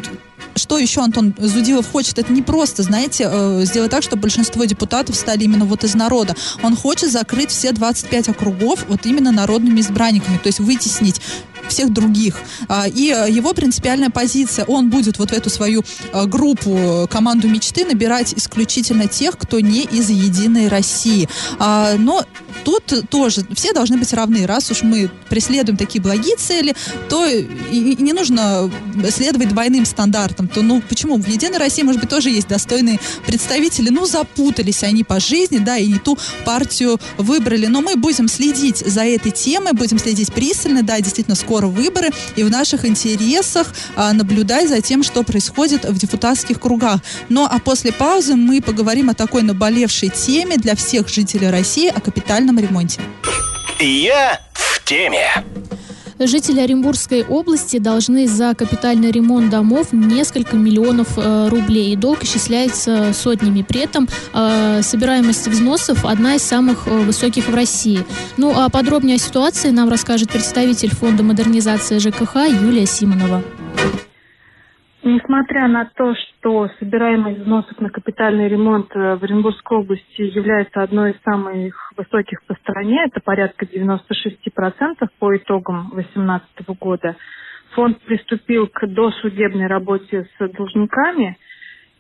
что 0.55 0.79
еще 0.79 1.03
Антон 1.03 1.35
Зудилов 1.39 1.91
хочет, 1.91 2.19
это 2.19 2.33
не 2.33 2.43
просто, 2.43 2.83
знаете, 2.83 3.29
э, 3.31 3.65
сделать 3.65 3.91
так, 3.91 4.03
чтобы 4.03 4.23
большинство 4.23 4.65
депутатов 4.65 5.17
стали 5.17 5.45
именно 5.45 5.65
вот 5.65 5.85
из 5.85 5.95
народа. 5.95 6.35
Он 6.63 6.77
хочет 6.77 7.13
закрыть 7.13 7.51
все 7.51 7.73
25 7.73 8.31
округов 8.31 8.87
вот 8.89 9.07
именно 9.07 9.33
народными 9.33 9.81
избранниками, 9.81 10.39
то 10.39 10.49
есть 10.49 10.61
вытеснить 10.61 11.21
всех 11.69 11.93
других. 11.93 12.37
А, 12.69 12.87
и 12.89 13.11
э, 13.11 13.31
его 13.31 13.53
принципиальная 13.55 14.11
позиция, 14.11 14.65
он 14.65 14.91
будет 14.91 15.19
вот 15.19 15.31
в 15.31 15.33
эту 15.33 15.51
свою 15.51 15.85
э, 16.13 16.27
группу, 16.27 17.09
команду 17.11 17.49
мечты 17.49 17.85
набирать 17.85 18.35
исключительно 18.37 19.07
тех, 19.07 19.39
кто 19.39 19.61
не 19.61 19.83
из 19.83 20.11
Единой 20.11 20.69
России. 20.69 21.29
А, 21.59 21.95
но 21.99 22.25
тут 22.65 23.09
тоже 23.11 23.43
все 23.55 23.73
должны 23.73 23.97
быть 23.97 24.13
равны. 24.13 24.47
Раз 24.47 24.71
уж 24.71 24.83
мы 24.83 25.11
преследуем 25.29 25.77
такие 25.77 26.03
благие 26.03 26.37
цели, 26.37 26.75
то 27.09 27.27
и 27.27 27.97
не 27.99 28.13
нужно 28.13 28.71
следовать 29.11 29.49
двойным 29.49 29.85
стандартам. 29.87 30.49
То, 30.49 30.63
ну, 30.63 30.83
почему? 30.89 31.17
В 31.17 31.29
Единой 31.29 31.59
России, 31.59 31.83
может 31.83 32.01
быть, 32.01 32.11
тоже 32.11 32.31
есть 32.31 32.49
достойные 32.49 33.01
представители. 33.27 33.91
Ну, 33.91 34.07
запутались 34.07 34.83
они 34.83 35.05
по 35.05 35.21
жизни, 35.21 35.59
да, 35.59 35.77
и 35.77 35.87
не 35.87 35.99
ту 35.99 36.19
партию 36.45 36.99
выбрали. 37.17 37.67
Но 37.67 37.81
мы 37.81 37.97
будем 37.97 38.29
следить 38.29 38.79
за 38.79 39.05
этой 39.05 39.33
темой, 39.33 39.73
будем 39.73 39.99
следить 39.99 40.33
пристально, 40.33 40.83
да, 40.83 41.01
действительно, 41.01 41.37
скоро 41.37 41.56
скоро 41.57 41.69
выборы, 41.69 42.11
и 42.37 42.43
в 42.43 42.51
наших 42.51 42.85
интересах 42.85 43.69
а, 43.97 44.13
наблюдать 44.13 44.69
за 44.69 44.83
тем, 44.83 45.03
что 45.03 45.23
происходит 45.23 45.87
в 45.87 45.97
депутатских 45.97 46.61
кругах. 46.61 47.01
Ну 47.31 47.47
а 47.51 47.59
после 47.61 47.93
паузы 47.93 48.35
мы 48.35 48.61
поговорим 48.61 49.09
о 49.09 49.15
такой 49.15 49.43
наболевшей 49.43 50.11
теме 50.11 50.59
для 50.59 50.77
всех 50.77 51.09
жителей 51.09 51.49
России 51.49 51.89
о 51.89 52.01
капитальном 52.01 52.59
ремонте. 52.59 53.01
Я 53.81 54.41
в 54.53 54.85
теме. 54.85 55.45
Жители 56.19 56.61
Оренбургской 56.61 57.25
области 57.25 57.79
должны 57.79 58.27
за 58.27 58.55
капитальный 58.55 59.11
ремонт 59.11 59.51
домов 59.51 59.89
несколько 59.93 60.57
миллионов 60.57 61.09
э, 61.19 61.49
рублей. 61.49 61.95
Долг 61.95 62.25
исчисляется 62.25 63.13
сотнями. 63.13 63.63
При 63.63 63.81
этом 63.81 64.09
э, 64.33 64.81
собираемость 64.83 65.47
взносов 65.47 66.07
одна 66.07 66.37
из 66.37 66.43
самых 66.43 66.87
э, 66.87 66.91
высоких 67.01 67.49
в 67.49 67.55
России. 67.55 68.01
Ну 68.39 68.53
а 68.57 68.71
подробнее 68.71 69.17
о 69.17 69.19
ситуации 69.19 69.71
нам 69.71 69.91
расскажет 69.91 70.31
представитель 70.31 70.95
Фонда 70.95 71.23
модернизации 71.23 71.99
ЖКХ 71.99 72.37
Юлия 72.63 72.87
Симонова. 72.87 73.43
Несмотря 75.07 75.69
на 75.69 75.85
то, 75.85 76.17
что 76.17 76.69
собираемость 76.81 77.39
взносов 77.39 77.81
на 77.81 77.91
капитальный 77.91 78.49
ремонт 78.49 78.91
э, 78.93 79.15
в 79.15 79.23
Оренбургской 79.23 79.79
области 79.79 80.23
является 80.23 80.83
одной 80.83 81.13
из 81.13 81.23
самых 81.23 81.93
высоких 81.97 82.43
по 82.47 82.55
стране, 82.55 83.05
это 83.07 83.21
порядка 83.21 83.67
96% 83.67 85.07
по 85.21 85.37
итогам 85.37 85.91
2018 85.95 86.49
года, 86.81 87.15
фонд 87.77 88.01
приступил 88.01 88.67
к 88.67 88.85
досудебной 88.89 89.69
работе 89.69 90.27
с 90.37 90.49
должниками 90.49 91.39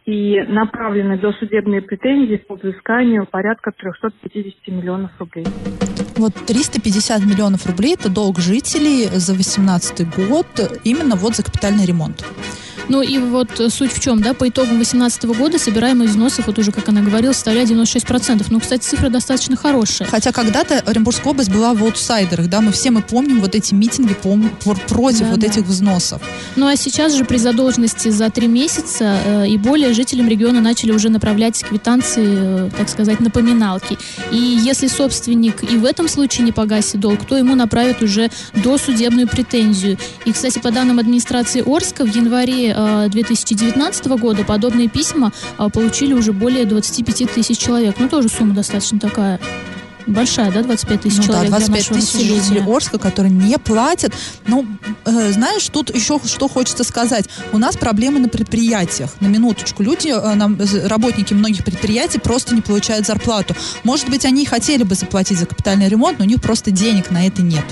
и 0.05 0.41
направлены 0.41 1.17
досудебные 1.17 1.83
претензии 1.83 2.39
по 2.39 2.57
взысканию 2.57 3.25
порядка 3.25 3.71
350 3.71 4.67
миллионов 4.67 5.13
рублей. 5.21 5.47
Вот 6.17 6.35
350 6.35 7.25
миллионов 7.25 7.67
рублей– 7.67 7.95
это 8.01 8.13
долг 8.13 8.41
жителей 8.41 9.07
за 9.13 9.35
2018 9.35 10.29
год 10.29 10.47
именно 10.83 11.15
вот 11.15 11.37
за 11.37 11.45
капитальный 11.45 11.87
ремонт. 11.87 12.25
Ну 12.89 13.03
и 13.03 13.19
вот 13.19 13.61
суть 13.69 13.93
в 13.93 14.01
чем, 14.01 14.21
да, 14.23 14.33
по 14.35 14.49
итогам 14.49 14.75
2018 14.77 15.25
года 15.25 15.59
собираемость 15.59 16.11
взносов, 16.13 16.47
вот 16.47 16.59
уже, 16.59 16.73
как 16.73 16.89
она 16.89 17.01
говорила, 17.01 17.33
составляет 17.33 17.69
96%. 17.71 18.47
Ну, 18.51 18.61
кстати, 18.61 18.83
цифра 18.83 19.09
достаточно 19.09 19.57
хорошая. 19.57 20.09
Хотя 20.09 20.33
когда-то 20.33 20.81
Оренбургская 20.81 21.33
область 21.33 21.51
была 21.51 21.75
в 21.75 21.83
аутсайдерах, 21.83 22.49
да, 22.49 22.61
мы 22.61 22.73
все 22.73 22.91
мы 22.91 23.03
помним 23.03 23.41
вот 23.41 23.55
эти 23.55 23.75
митинги 23.75 24.15
пом- 24.23 24.51
пр- 24.65 24.79
против 24.89 25.21
Да, 25.21 25.27
вот 25.31 25.41
да. 25.41 25.47
этих 25.47 25.63
взносов. 25.65 26.23
Ну 26.55 26.67
а 26.67 26.77
сейчас 26.77 27.15
же 27.15 27.25
при 27.25 27.39
задолженности 27.39 28.09
за 28.09 28.31
три 28.31 28.47
месяца 28.47 29.19
э, 29.25 29.49
и 29.49 29.59
более 29.59 29.93
жителям 29.93 30.29
региона 30.29 30.61
начали 30.61 30.93
уже 30.93 31.09
направлять 31.09 31.63
квитанции, 31.65 32.67
э, 32.69 32.71
так 32.77 32.89
сказать, 32.89 33.21
напоминалки. 33.21 33.99
И 34.31 34.37
если 34.37 34.87
собственник 34.87 35.63
и 35.71 35.77
в 35.77 35.85
этом 35.85 36.09
случае 36.09 36.45
не 36.45 36.53
погасит 36.53 37.01
долг, 37.01 37.25
то 37.27 37.37
ему 37.37 37.55
направят 37.55 38.03
уже 38.03 38.31
досудебную 38.55 39.29
претензию. 39.29 39.99
И, 40.25 40.33
кстати, 40.33 40.59
по 40.59 40.71
данным 40.71 40.99
администрации 40.99 41.63
Орска, 41.67 42.05
в 42.05 42.15
январе 42.15 42.75
э, 42.77 43.09
2019 43.09 44.07
года 44.07 44.45
подобные 44.45 44.89
письма 44.89 45.33
э, 45.59 45.69
получили 45.73 46.13
уже 46.13 46.33
более 46.33 46.65
25 46.65 47.33
тысяч 47.33 47.59
человек. 47.59 47.97
Ну, 47.99 48.09
тоже 48.09 48.29
сумма 48.29 48.55
достаточно 48.55 49.01
такая 49.01 49.41
большая, 50.07 50.53
да, 50.53 50.63
25 50.63 51.01
тысяч 51.01 51.17
Ну 51.17 51.23
да, 51.23 51.27
человек 51.27 51.51
для 51.51 51.59
25 51.59 51.91
нашего 51.91 52.01
тысяч 52.01 52.45
жителей 52.45 52.63
Орска, 52.67 52.99
которые 52.99 53.33
не 53.33 53.59
платят. 53.59 54.13
Ну, 54.47 54.67
э, 55.05 55.33
знаешь, 55.33 55.69
тут 55.69 55.95
еще 55.95 56.21
что 56.25 56.49
хочется 56.49 56.85
сказать. 56.85 57.27
У 57.53 57.59
нас 57.59 57.77
проблемы 57.77 58.19
на 58.19 58.29
предприятиях. 58.29 59.11
На 59.21 59.27
минуточку. 59.27 59.83
Люди, 59.83 60.09
э, 60.09 60.35
нам, 60.35 60.59
работники 60.85 61.35
многих 61.35 61.65
предприятий 61.65 62.19
просто 62.19 62.55
не 62.55 62.61
получают 62.61 63.07
зарплату. 63.07 63.55
Может 63.85 64.09
быть, 64.09 64.25
они 64.25 64.47
хотели 64.47 64.83
бы 64.83 64.95
заплатить 64.95 65.39
за 65.39 65.47
капитальный 65.47 65.89
ремонт, 65.89 66.19
но 66.19 66.25
у 66.25 66.29
них 66.29 66.41
просто 66.41 66.71
денег 66.71 67.11
на 67.11 67.27
это 67.27 67.43
нет. 67.43 67.65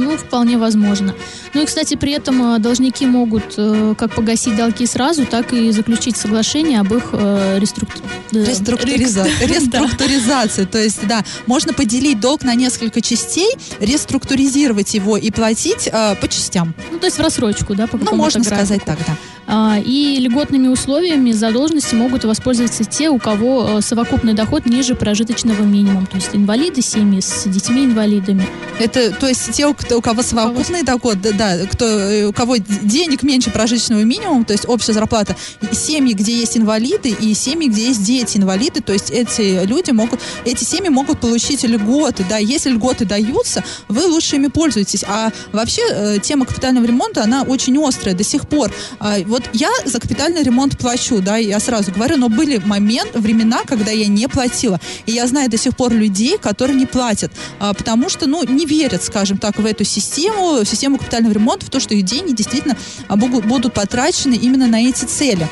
Ну, 0.00 0.16
вполне 0.16 0.56
возможно. 0.58 1.14
Ну 1.54 1.62
и, 1.62 1.66
кстати, 1.66 1.94
при 1.96 2.12
этом 2.12 2.54
э, 2.54 2.58
должники 2.58 3.04
могут 3.06 3.54
э, 3.58 3.94
как 3.98 4.14
погасить 4.14 4.56
долги 4.56 4.86
сразу, 4.86 5.26
так 5.26 5.52
и 5.52 5.70
заключить 5.72 6.16
соглашение 6.16 6.80
об 6.80 6.92
их 6.94 7.10
э, 7.12 7.58
реструк- 7.60 7.88
Реструктуриза- 8.32 9.26
рек- 9.42 9.68
Да. 9.70 9.80
Реструктуризация. 9.80 10.66
То 10.66 10.78
есть, 10.78 11.06
да, 11.06 11.22
можно 11.46 11.72
поделить 11.72 12.18
долг 12.20 12.42
на 12.44 12.54
несколько 12.54 13.00
частей, 13.00 13.50
реструктуризировать 13.80 14.94
его 14.94 15.16
и 15.16 15.30
платить 15.30 15.88
э, 15.92 16.14
по 16.16 16.28
частям. 16.28 16.74
Ну, 16.90 16.98
то 16.98 17.06
есть 17.06 17.18
в 17.18 17.20
рассрочку, 17.20 17.74
да, 17.74 17.86
по 17.86 17.96
Ну, 17.98 18.14
можно 18.16 18.42
сказать 18.42 18.84
так, 18.84 18.98
да. 19.06 19.16
А, 19.52 19.78
И 19.84 20.16
льготными 20.20 20.68
условиями 20.68 21.32
задолженности 21.32 21.96
могут 21.96 22.24
воспользоваться 22.24 22.84
те, 22.84 23.10
у 23.10 23.18
кого 23.18 23.78
э, 23.78 23.80
совокупный 23.80 24.32
доход 24.32 24.64
ниже 24.64 24.94
прожиточного 24.94 25.62
минимума. 25.62 26.06
То 26.06 26.16
есть 26.18 26.30
инвалиды, 26.32 26.82
семьи 26.82 27.20
с 27.20 27.48
детьми-инвалидами. 27.48 28.46
Это, 28.78 29.10
то 29.10 29.26
есть 29.26 29.50
те, 29.50 29.66
у, 29.66 29.70
у 29.70 30.00
кого 30.00 30.22
совокупный 30.22 30.84
доход, 30.84 31.20
да, 31.20 31.32
да, 31.32 31.66
кто, 31.66 31.84
э, 31.84 32.26
у 32.26 32.32
кого 32.32 32.58
денег 32.58 33.24
меньше 33.24 33.50
прожиточного 33.50 34.02
минимума, 34.02 34.44
то 34.44 34.52
есть 34.52 34.68
общая 34.68 34.92
зарплата, 34.92 35.34
семьи, 35.72 36.14
где 36.14 36.32
есть 36.32 36.56
инвалиды, 36.56 37.10
и 37.10 37.34
семьи, 37.34 37.68
где 37.68 37.88
есть 37.88 38.04
дети-инвалиды, 38.04 38.82
то 38.82 38.92
есть 38.92 39.10
эти 39.10 39.66
люди 39.66 39.90
могут, 39.90 40.20
эти 40.44 40.62
семьи 40.62 40.90
могут 40.90 41.18
получить 41.18 41.64
льготы, 41.64 42.24
да, 42.28 42.38
если 42.38 42.70
льготы 42.70 43.04
даются, 43.04 43.64
вы 43.88 44.06
лучше 44.06 44.36
ими 44.36 44.46
пользуетесь. 44.46 45.04
А 45.08 45.32
вообще 45.50 45.82
э, 45.90 46.18
тема 46.22 46.46
капитального 46.46 46.84
ремонта, 46.84 47.24
она 47.24 47.42
очень 47.42 47.76
острая 47.84 48.14
до 48.14 48.22
сих 48.22 48.46
пор. 48.46 48.72
А, 49.00 49.18
вот 49.40 49.54
я 49.54 49.70
за 49.84 50.00
капитальный 50.00 50.42
ремонт 50.42 50.76
плачу, 50.78 51.20
да, 51.20 51.36
я 51.36 51.58
сразу 51.60 51.92
говорю, 51.92 52.16
но 52.16 52.28
были 52.28 52.58
момент, 52.58 53.14
времена, 53.14 53.62
когда 53.66 53.90
я 53.90 54.06
не 54.06 54.28
платила. 54.28 54.80
И 55.06 55.12
я 55.12 55.26
знаю 55.26 55.50
до 55.50 55.56
сих 55.56 55.76
пор 55.76 55.92
людей, 55.92 56.38
которые 56.38 56.76
не 56.76 56.86
платят, 56.86 57.32
а, 57.58 57.72
потому 57.74 58.08
что, 58.08 58.26
ну, 58.26 58.44
не 58.44 58.66
верят, 58.66 59.02
скажем 59.02 59.38
так, 59.38 59.58
в 59.58 59.66
эту 59.66 59.84
систему, 59.84 60.60
в 60.62 60.64
систему 60.64 60.98
капитального 60.98 61.32
ремонта, 61.32 61.66
в 61.66 61.70
то, 61.70 61.80
что 61.80 61.94
их 61.94 62.04
деньги 62.04 62.32
действительно 62.32 62.76
а, 63.08 63.16
будут 63.16 63.72
потрачены 63.72 64.34
именно 64.34 64.66
на 64.66 64.82
эти 64.82 65.04
цели. 65.04 65.48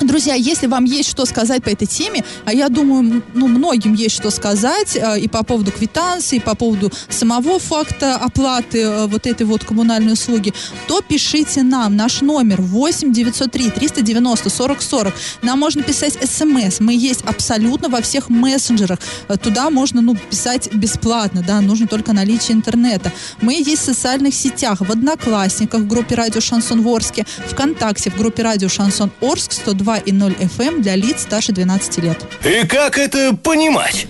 Друзья, 0.00 0.34
если 0.34 0.66
вам 0.66 0.84
есть 0.84 1.10
что 1.10 1.24
сказать 1.24 1.64
по 1.64 1.70
этой 1.70 1.86
теме, 1.86 2.22
а 2.44 2.52
я 2.52 2.68
думаю, 2.68 3.22
ну, 3.34 3.48
многим 3.48 3.94
есть 3.94 4.14
что 4.14 4.30
сказать 4.30 4.94
э, 4.94 5.20
и 5.20 5.26
по 5.26 5.42
поводу 5.42 5.72
квитанции, 5.72 6.36
и 6.36 6.40
по 6.40 6.54
поводу 6.54 6.92
самого 7.08 7.58
факта 7.58 8.16
оплаты 8.16 8.82
э, 8.82 9.06
вот 9.06 9.26
этой 9.26 9.46
вот 9.46 9.64
коммунальной 9.64 10.12
услуги, 10.12 10.52
то 10.86 11.00
пишите 11.00 11.62
нам. 11.62 11.96
Наш 11.96 12.20
номер 12.20 12.60
8 12.60 13.12
903 13.12 13.70
390 13.70 14.50
40 14.50 14.82
40. 14.82 15.14
Нам 15.42 15.58
можно 15.58 15.82
писать 15.82 16.18
смс. 16.22 16.80
Мы 16.80 16.94
есть 16.94 17.22
абсолютно 17.22 17.88
во 17.88 18.00
всех 18.00 18.28
мессенджерах. 18.28 18.98
Э, 19.28 19.36
Туда 19.36 19.70
можно, 19.70 20.02
ну, 20.02 20.14
писать 20.14 20.72
бесплатно, 20.72 21.42
да, 21.46 21.60
нужно 21.60 21.86
только 21.86 22.12
наличие 22.12 22.56
интернета. 22.56 23.12
Мы 23.40 23.54
есть 23.54 23.82
в 23.82 23.86
социальных 23.86 24.34
сетях, 24.34 24.80
в 24.80 24.90
Одноклассниках, 24.90 25.80
в 25.80 25.86
группе 25.88 26.14
Радио 26.14 26.40
Шансон 26.40 26.82
в 26.82 26.88
Орске, 26.88 27.26
ВКонтакте, 27.48 28.10
в 28.10 28.16
группе 28.16 28.42
Радио 28.42 28.68
Шансон 28.68 29.10
Орск 29.20 29.55
102 29.56 29.98
и 29.98 30.12
0 30.12 30.32
FM 30.32 30.80
для 30.80 30.96
лиц 30.96 31.22
старше 31.22 31.52
12 31.52 31.98
лет. 31.98 32.24
И 32.44 32.66
как 32.66 32.98
это 32.98 33.36
понимать? 33.36 34.06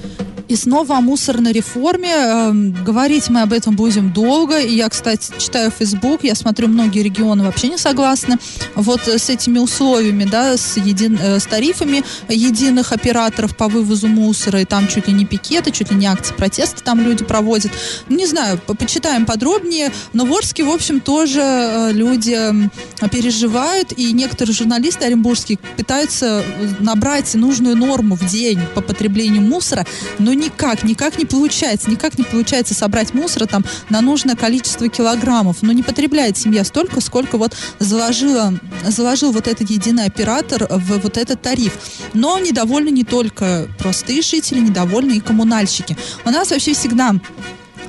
И 0.49 0.55
снова 0.55 0.99
о 0.99 1.01
мусорной 1.01 1.51
реформе. 1.51 2.13
Эм, 2.13 2.73
говорить 2.85 3.29
мы 3.31 3.43
об 3.43 3.53
этом 3.53 3.75
будем 3.75 4.13
долго. 4.13 4.61
И 4.61 4.77
я, 4.77 4.89
кстати, 4.89 5.33
читаю 5.39 5.73
Facebook, 5.77 6.23
я 6.23 6.37
смотрю, 6.37 6.69
многие 6.69 7.03
регионы 7.03 7.43
вообще 7.43 7.69
не 7.69 7.79
согласны 7.79 8.37
вот 8.77 9.09
с 9.09 9.29
этими 9.29 9.59
условиями, 9.59 10.23
да, 10.25 10.57
с, 10.57 10.77
един- 10.77 11.19
э, 11.21 11.41
с 11.41 11.47
тарифами 11.47 12.05
единых 12.29 12.93
операторов 12.93 13.57
по 13.57 13.67
вывозу 13.67 14.07
мусора. 14.07 14.61
И 14.61 14.65
там 14.65 14.87
чуть 14.87 15.09
ли 15.09 15.15
не 15.15 15.25
пикеты, 15.25 15.73
чуть 15.73 15.91
ли 15.91 15.97
не 15.97 16.07
акции 16.07 16.33
протеста 16.33 16.81
там 16.81 17.01
люди 17.01 17.25
проводят. 17.25 17.73
Не 18.09 18.27
знаю, 18.27 18.59
по- 18.65 18.75
почитаем 18.75 19.27
подробнее. 19.27 19.91
Но 20.13 20.27
в 20.27 20.33
Орске, 20.33 20.63
в 20.63 20.71
общем, 20.71 21.01
тоже 21.01 21.41
э, 21.41 21.91
люди 21.93 22.39
переживают. 23.11 23.93
И 23.97 24.13
некоторые 24.13 24.55
журналисты 24.55 25.07
оренбургские 25.07 25.59
пытаются 25.77 26.45
э, 26.47 26.69
набрать 26.79 27.35
нужную 27.35 27.75
норму 27.77 28.15
в 28.15 28.25
день 28.27 28.61
по 28.77 28.81
потреблению 28.81 29.43
мусора, 29.43 29.85
но 30.21 30.36
никак, 30.37 30.85
никак 30.85 31.19
не 31.19 31.25
получается, 31.25 31.91
никак 31.91 32.19
не 32.19 32.25
получается 32.25 32.75
собрать 32.75 33.15
мусора 33.15 33.47
там 33.47 33.65
на 33.91 34.01
нужное 34.01 34.37
количество 34.37 34.89
килограммов. 34.89 35.59
Но 35.63 35.73
не 35.73 35.83
потребляет 35.83 36.37
семья 36.37 36.65
столько, 36.65 37.01
сколько 37.01 37.39
вот 37.39 37.57
заложила, 37.79 38.55
заложил 38.87 39.33
вот 39.33 39.49
этот 39.49 39.71
единый 39.71 40.07
оператор 40.07 40.67
в 40.71 40.99
вот 40.99 41.17
этот 41.17 41.43
тариф. 41.43 41.73
Но 42.15 42.39
недовольны 42.39 42.91
не 42.91 43.05
только 43.05 43.69
простые 43.79 44.23
жители, 44.23 44.61
недовольны 44.61 45.17
и 45.17 45.21
коммунальщики. 45.21 45.97
У 46.25 46.31
нас 46.31 46.51
вообще 46.51 46.75
всегда 46.75 47.15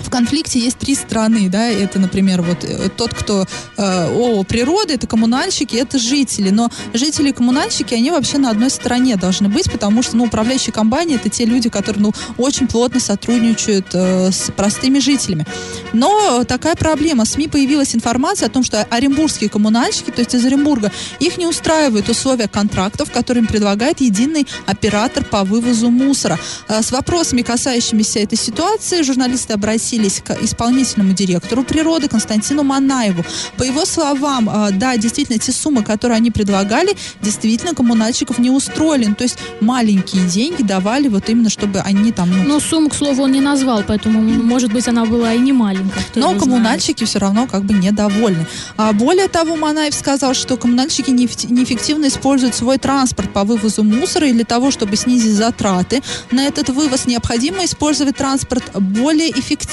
в 0.01 0.10
конфликте 0.10 0.60
есть 0.60 0.77
три 0.77 0.95
стороны, 0.95 1.49
да, 1.49 1.67
это, 1.67 1.99
например, 1.99 2.41
вот 2.41 2.63
э, 2.63 2.89
тот, 2.89 3.13
кто 3.13 3.45
э, 3.77 4.10
о 4.13 4.43
природы, 4.43 4.93
это 4.93 5.07
коммунальщики, 5.07 5.75
это 5.75 5.97
жители, 5.97 6.49
но 6.49 6.69
жители 6.93 7.29
и 7.29 7.31
коммунальщики, 7.31 7.93
они 7.93 8.12
вообще 8.12 8.38
на 8.38 8.49
одной 8.51 8.69
стороне 8.69 9.15
должны 9.15 9.49
быть, 9.49 9.71
потому 9.71 10.03
что, 10.03 10.17
ну, 10.17 10.25
управляющие 10.25 10.73
компании 10.73 11.15
это 11.15 11.29
те 11.29 11.45
люди, 11.45 11.69
которые, 11.69 12.03
ну, 12.03 12.13
очень 12.38 12.67
плотно 12.67 12.99
сотрудничают 12.99 13.88
э, 13.93 14.31
с 14.31 14.51
простыми 14.51 14.99
жителями. 14.99 15.45
Но 15.93 16.43
такая 16.43 16.75
проблема, 16.75 17.25
СМИ 17.25 17.47
появилась 17.47 17.95
информация 17.95 18.47
о 18.47 18.49
том, 18.49 18.63
что 18.63 18.83
оренбургские 18.83 19.49
коммунальщики, 19.49 20.12
то 20.12 20.21
есть 20.21 20.36
из 20.36 20.45
Оренбурга, 20.45 20.91
их 21.19 21.38
не 21.38 21.47
устраивают 21.47 22.10
условия 22.10 22.47
контрактов, 22.47 23.12
которые 23.12 23.43
им 23.43 23.47
предлагает 23.47 24.01
единый 24.01 24.47
оператор 24.65 25.23
по 25.23 25.43
вывозу 25.43 25.89
мусора. 25.89 26.39
Э, 26.67 26.81
С 26.81 26.91
вопросами, 26.91 27.41
касающимися 27.41 28.19
этой 28.19 28.38
ситуации, 28.38 29.01
журналисты 29.01 29.53
обратились 29.53 29.87
к 30.23 30.38
исполнительному 30.41 31.13
директору 31.13 31.63
природы 31.63 32.08
Константину 32.08 32.63
Манаеву. 32.63 33.23
По 33.58 33.63
его 33.63 33.86
словам, 33.86 34.50
э, 34.50 34.71
да, 34.71 34.97
действительно, 34.97 35.39
те 35.39 35.52
суммы, 35.52 35.84
которые 35.84 36.17
они 36.17 36.32
предлагали, 36.32 36.95
действительно 37.21 37.73
коммунальщиков 37.73 38.39
не 38.39 38.50
устроили. 38.52 39.06
Ну, 39.06 39.15
То 39.15 39.23
есть 39.23 39.38
маленькие 39.62 40.26
деньги 40.28 40.62
давали 40.63 41.08
вот 41.08 41.30
именно, 41.30 41.50
чтобы 41.50 41.80
они 41.80 42.12
там... 42.12 42.30
ну, 42.30 42.43
Ну, 42.43 42.60
сумму, 42.60 42.89
к 42.89 42.95
слову, 42.95 43.23
он 43.23 43.32
не 43.32 43.41
назвал, 43.41 43.84
поэтому, 43.88 44.21
может 44.21 44.73
быть, 44.73 44.88
она 44.88 45.06
была 45.06 45.34
и 45.34 45.39
не 45.39 45.54
маленькая. 45.54 46.04
но 46.15 46.36
коммунальщики 46.36 47.04
все 47.06 47.19
равно 47.19 47.47
как 47.47 47.63
бы 47.63 47.73
недовольны. 47.73 48.45
А 48.78 48.91
более 48.93 49.28
того, 49.28 49.56
Манаев 49.56 49.93
сказал, 49.93 50.34
что 50.34 50.58
коммунальщики 50.58 51.12
неэффективно 51.12 52.08
используют 52.08 52.56
свой 52.56 52.78
транспорт 52.78 53.32
по 53.34 53.43
вывозу 53.43 53.84
мусора, 53.84 54.28
и 54.28 54.34
для 54.34 54.45
того, 54.45 54.71
чтобы 54.71 54.95
снизить 54.95 55.34
затраты 55.34 56.02
на 56.32 56.45
этот 56.45 56.69
вывоз, 56.69 57.06
необходимо 57.06 57.63
использовать 57.65 58.17
транспорт 58.17 58.63
более 58.76 59.30
эффективно, 59.30 59.66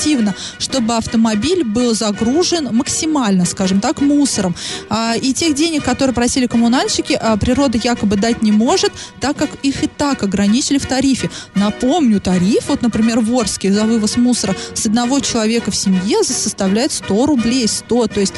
чтобы 0.59 0.97
автомобиль 0.97 1.65
был 1.65 1.95
загружен 1.95 2.69
максимально, 2.73 3.45
скажем 3.45 3.81
так, 3.81 4.01
мусором. 4.01 4.55
А, 4.89 5.15
и 5.17 5.33
тех 5.33 5.55
денег, 5.55 5.85
которые 5.85 6.15
просили 6.15 6.47
коммунальщики, 6.47 7.13
а, 7.21 7.37
природа 7.37 7.79
якобы 7.83 8.17
дать 8.17 8.43
не 8.43 8.53
может, 8.53 8.93
так 9.21 9.37
как 9.37 9.51
их 9.63 9.83
и 9.85 9.87
так 9.87 10.23
ограничили 10.23 10.79
в 10.79 10.87
тарифе. 10.87 11.31
Напомню, 11.55 12.21
тариф, 12.21 12.69
вот, 12.69 12.83
например, 12.83 13.21
в 13.21 13.33
Орске 13.39 13.73
за 13.73 13.85
вывоз 13.85 14.17
мусора 14.17 14.57
с 14.75 14.87
одного 14.87 15.21
человека 15.21 15.71
в 15.71 15.77
семье 15.77 16.23
составляет 16.25 16.93
100 16.93 17.27
рублей, 17.27 17.69
100. 17.69 18.07
То 18.09 18.21
есть 18.21 18.35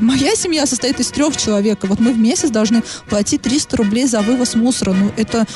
моя 0.00 0.34
семья 0.34 0.66
состоит 0.66 1.00
из 1.00 1.08
трех 1.08 1.36
человек, 1.36 1.84
и 1.84 1.86
вот 1.86 2.00
мы 2.00 2.12
в 2.12 2.18
месяц 2.18 2.50
должны 2.50 2.82
платить 3.08 3.42
300 3.42 3.76
рублей 3.76 4.06
за 4.06 4.20
вывоз 4.20 4.54
мусора. 4.54 4.92
Ну, 4.92 5.12
это, 5.16 5.46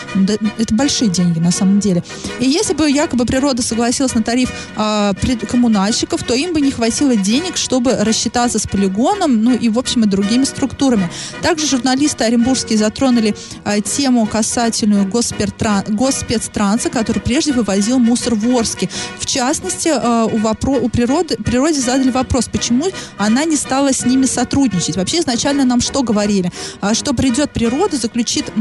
это 0.58 0.74
большие 0.74 1.10
деньги 1.10 1.38
на 1.38 1.50
самом 1.50 1.80
деле. 1.80 2.02
И 2.40 2.48
если 2.48 2.74
бы 2.74 2.90
якобы 2.90 3.24
природа 3.24 3.62
согласилась 3.62 4.14
на 4.14 4.22
тариф, 4.22 4.50
а, 4.76 5.12
пред- 5.14 5.29
коммунальщиков, 5.36 6.22
то 6.22 6.34
им 6.34 6.52
бы 6.52 6.60
не 6.60 6.70
хватило 6.70 7.16
денег, 7.16 7.56
чтобы 7.56 7.96
рассчитаться 7.96 8.58
с 8.58 8.66
полигоном, 8.66 9.42
ну 9.42 9.54
и, 9.54 9.68
в 9.68 9.78
общем, 9.78 10.04
и 10.04 10.06
другими 10.06 10.44
структурами. 10.44 11.10
Также 11.42 11.66
журналисты 11.66 12.24
оренбургские 12.24 12.78
затронули 12.78 13.34
а, 13.64 13.80
тему 13.80 14.26
касательную 14.26 15.06
госпертран, 15.06 15.84
госпецтранса, 15.88 16.90
который 16.90 17.20
прежде 17.20 17.52
вывозил 17.52 17.98
мусор 17.98 18.34
в 18.34 18.56
Орске. 18.56 18.88
В 19.18 19.26
частности, 19.26 19.88
а, 19.88 20.26
у, 20.26 20.38
вопро, 20.38 20.74
у 20.74 20.88
природы, 20.88 21.36
природе 21.36 21.80
задали 21.80 22.10
вопрос, 22.10 22.48
почему 22.48 22.86
она 23.16 23.44
не 23.44 23.56
стала 23.56 23.92
с 23.92 24.04
ними 24.04 24.26
сотрудничать. 24.26 24.96
Вообще 24.96 25.20
изначально 25.20 25.64
нам 25.64 25.80
что 25.80 26.02
говорили? 26.02 26.52
А, 26.80 26.94
что 26.94 27.12
придет 27.14 27.52
природа, 27.52 27.96
заключит 27.96 28.52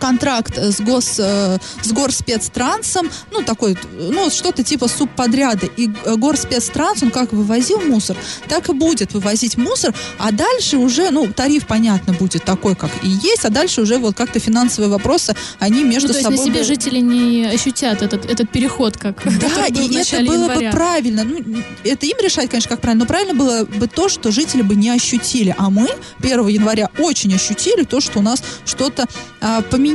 контракт 0.00 0.58
с, 0.58 0.80
гос, 0.80 1.16
э, 1.18 1.58
с 1.82 1.92
горспецтрансом, 1.92 3.10
ну, 3.30 3.42
такой, 3.42 3.76
ну, 3.98 4.30
что-то 4.30 4.62
типа 4.62 4.88
субподряда. 4.88 5.66
И 5.76 5.90
э, 6.04 6.16
горспецтранс, 6.16 7.02
он 7.02 7.10
как 7.10 7.32
вывозил 7.32 7.80
мусор, 7.80 8.16
так 8.48 8.68
и 8.68 8.72
будет 8.72 9.12
вывозить 9.14 9.56
мусор, 9.56 9.94
а 10.18 10.32
дальше 10.32 10.78
уже, 10.78 11.10
ну, 11.10 11.28
тариф, 11.32 11.66
понятно, 11.66 12.12
будет 12.12 12.44
такой, 12.44 12.74
как 12.74 12.90
и 13.02 13.08
есть, 13.08 13.44
а 13.44 13.50
дальше 13.50 13.82
уже 13.82 13.98
вот 13.98 14.16
как-то 14.16 14.40
финансовые 14.40 14.90
вопросы, 14.90 15.34
они 15.58 15.84
между 15.84 16.08
ну, 16.08 16.14
то 16.14 16.20
собой... 16.22 16.36
есть 16.36 16.46
на 16.46 16.54
себе 16.54 16.64
жители 16.64 17.00
не 17.00 17.44
ощутят 17.44 18.02
этот, 18.02 18.24
этот 18.30 18.50
переход, 18.50 18.96
как 18.96 19.22
Да, 19.24 19.66
и 19.68 19.94
это 19.94 20.24
было 20.24 20.44
января. 20.44 20.70
бы 20.70 20.76
правильно. 20.76 21.24
Ну, 21.24 21.62
это 21.84 22.06
им 22.06 22.16
решать, 22.22 22.48
конечно, 22.48 22.70
как 22.70 22.80
правильно, 22.80 23.04
но 23.04 23.08
правильно 23.08 23.34
было 23.34 23.64
бы 23.64 23.86
то, 23.86 24.08
что 24.08 24.30
жители 24.30 24.62
бы 24.62 24.74
не 24.74 24.90
ощутили. 24.90 25.54
А 25.58 25.70
мы 25.70 25.88
1 26.18 26.46
января 26.48 26.90
очень 26.98 27.34
ощутили 27.34 27.84
то, 27.84 28.00
что 28.00 28.18
у 28.18 28.22
нас 28.22 28.42
что-то 28.64 29.06
а, 29.40 29.62
поменялось. 29.62 29.89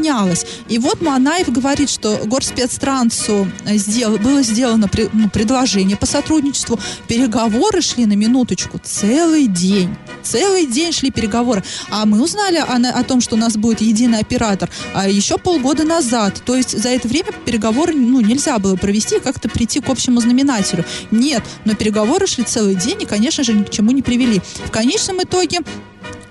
И 0.68 0.78
вот 0.78 1.02
Манаев 1.02 1.50
говорит, 1.52 1.90
что 1.90 2.20
Горспецтрансу 2.26 3.48
сдел, 3.66 4.18
было 4.18 4.42
сделано 4.44 4.88
при- 4.88 5.10
ну, 5.14 5.30
предложение 5.30 5.98
по 5.98 6.06
сотрудничеству. 6.06 6.80
Переговоры 7.08 7.82
шли 7.82 8.06
на 8.06 8.14
минуточку 8.14 8.80
целый 8.84 9.48
день. 9.48 9.96
Целый 10.24 10.66
день 10.66 10.92
шли 10.92 11.12
переговоры. 11.12 11.64
А 11.90 12.06
мы 12.06 12.22
узнали 12.22 12.58
о, 12.58 13.00
о 13.00 13.04
том, 13.04 13.22
что 13.22 13.36
у 13.36 13.38
нас 13.38 13.58
будет 13.58 13.82
единый 13.82 14.20
оператор 14.20 14.70
а, 14.94 15.08
еще 15.08 15.38
полгода 15.38 15.84
назад. 15.84 16.42
То 16.46 16.56
есть 16.56 16.78
за 16.78 16.90
это 16.90 17.08
время 17.08 17.32
переговоры 17.46 17.94
ну, 17.94 18.22
нельзя 18.22 18.58
было 18.60 18.76
провести 18.76 19.18
и 19.18 19.20
как-то 19.20 19.50
прийти 19.50 19.80
к 19.80 19.90
общему 19.90 20.20
знаменателю. 20.22 20.86
Нет, 21.12 21.44
но 21.64 21.76
переговоры 21.76 22.28
шли 22.28 22.44
целый 22.44 22.76
день 22.76 23.04
и, 23.04 23.06
конечно 23.06 23.44
же, 23.44 23.54
ни 23.54 23.64
к 23.64 23.70
чему 23.70 23.92
не 23.92 24.02
привели. 24.02 24.42
В 24.66 24.72
конечном 24.72 25.22
итоге 25.24 25.62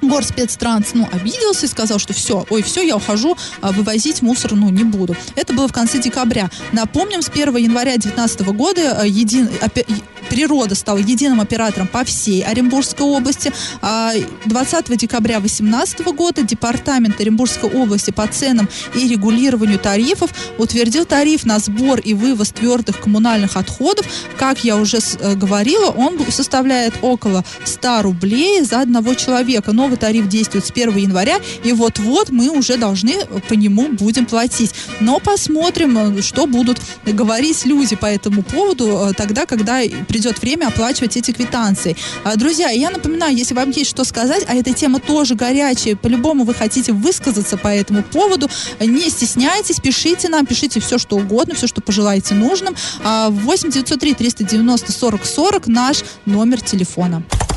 Горспецтранс, 0.02 0.88
ну, 0.94 1.08
обиделся 1.12 1.66
и 1.66 1.68
сказал, 1.68 1.98
что 1.98 2.12
все, 2.12 2.46
ой, 2.50 2.62
все, 2.62 2.82
я 2.82 2.96
ухожу, 2.96 3.36
а, 3.60 3.72
вывозить 3.72 4.22
мусор, 4.22 4.54
ну, 4.54 4.68
не 4.70 4.84
буду. 4.84 5.16
Это 5.36 5.52
было 5.52 5.68
в 5.68 5.72
конце 5.72 5.98
декабря. 5.98 6.50
Напомним, 6.72 7.22
с 7.22 7.28
1 7.28 7.56
января 7.56 7.92
2019 7.92 8.40
года 8.52 8.98
а, 9.00 9.06
един, 9.06 9.48
е- 9.76 9.84
природа 10.28 10.74
стала 10.74 10.98
единым 10.98 11.40
оператором 11.40 11.86
по 11.86 12.04
всей 12.04 12.42
Оренбургской 12.42 13.06
области. 13.06 13.52
А 13.82 14.12
20 14.46 14.96
декабря 14.96 15.38
2018 15.38 16.00
года 16.06 16.42
Департамент 16.42 17.20
Оренбургской 17.20 17.70
области 17.70 18.10
по 18.10 18.26
ценам 18.26 18.68
и 18.94 19.08
регулированию 19.08 19.78
тарифов 19.78 20.30
утвердил 20.58 21.04
тариф 21.04 21.44
на 21.44 21.58
сбор 21.58 22.00
и 22.00 22.14
вывоз 22.14 22.50
твердых 22.50 23.00
коммунальных 23.00 23.56
отходов. 23.56 24.06
Как 24.36 24.64
я 24.64 24.76
уже 24.76 24.98
э, 24.98 25.34
говорила, 25.34 25.90
он 25.90 26.18
составляет 26.30 26.94
около 27.02 27.44
100 27.64 28.02
рублей 28.02 28.62
за 28.62 28.80
одного 28.80 29.14
человека. 29.14 29.72
Новый 29.84 29.98
тариф 29.98 30.28
действует 30.28 30.64
с 30.64 30.70
1 30.70 30.96
января, 30.96 31.38
и 31.62 31.72
вот-вот 31.74 32.30
мы 32.30 32.48
уже 32.48 32.78
должны 32.78 33.26
по 33.50 33.52
нему 33.52 33.88
будем 33.88 34.24
платить. 34.24 34.70
Но 35.00 35.18
посмотрим, 35.18 36.18
э, 36.18 36.22
что 36.22 36.46
будут 36.46 36.80
говорить 37.04 37.66
люди 37.66 37.94
по 37.94 38.06
этому 38.06 38.42
поводу 38.42 38.86
э, 38.86 39.12
тогда, 39.12 39.44
когда 39.44 39.80
придет 40.08 40.40
время 40.40 40.68
оплачивать 40.68 41.18
эти 41.18 41.32
квитанции. 41.32 41.98
А, 42.24 42.36
Друзья, 42.36 42.70
я 42.70 42.88
напоминаю, 42.88 43.36
если 43.36 43.52
вам 43.52 43.72
есть 43.72 43.90
что 43.90 44.04
сказать, 44.04 44.46
а 44.48 44.54
эта 44.54 44.72
тема 44.72 45.00
тоже 45.00 45.34
горячая, 45.34 45.96
по-любому 45.96 46.44
вы 46.44 46.54
хотите 46.54 46.94
высказаться 46.94 47.58
по 47.58 47.68
этому 47.68 48.02
поводу, 48.02 48.48
не 48.80 49.10
стесняйтесь, 49.10 49.80
пишите 49.80 50.30
нам, 50.30 50.46
пишите 50.46 50.80
все, 50.80 50.96
что 50.96 51.16
угодно, 51.16 51.54
все, 51.54 51.66
что 51.66 51.82
пожелаете 51.82 52.34
нужным. 52.34 52.74
А, 53.04 53.28
8 53.28 53.70
903 53.70 54.14
390 54.14 54.92
40 54.92 55.26
40 55.26 55.66
наш 55.66 56.04
номер 56.24 56.62
телефона. 56.62 57.22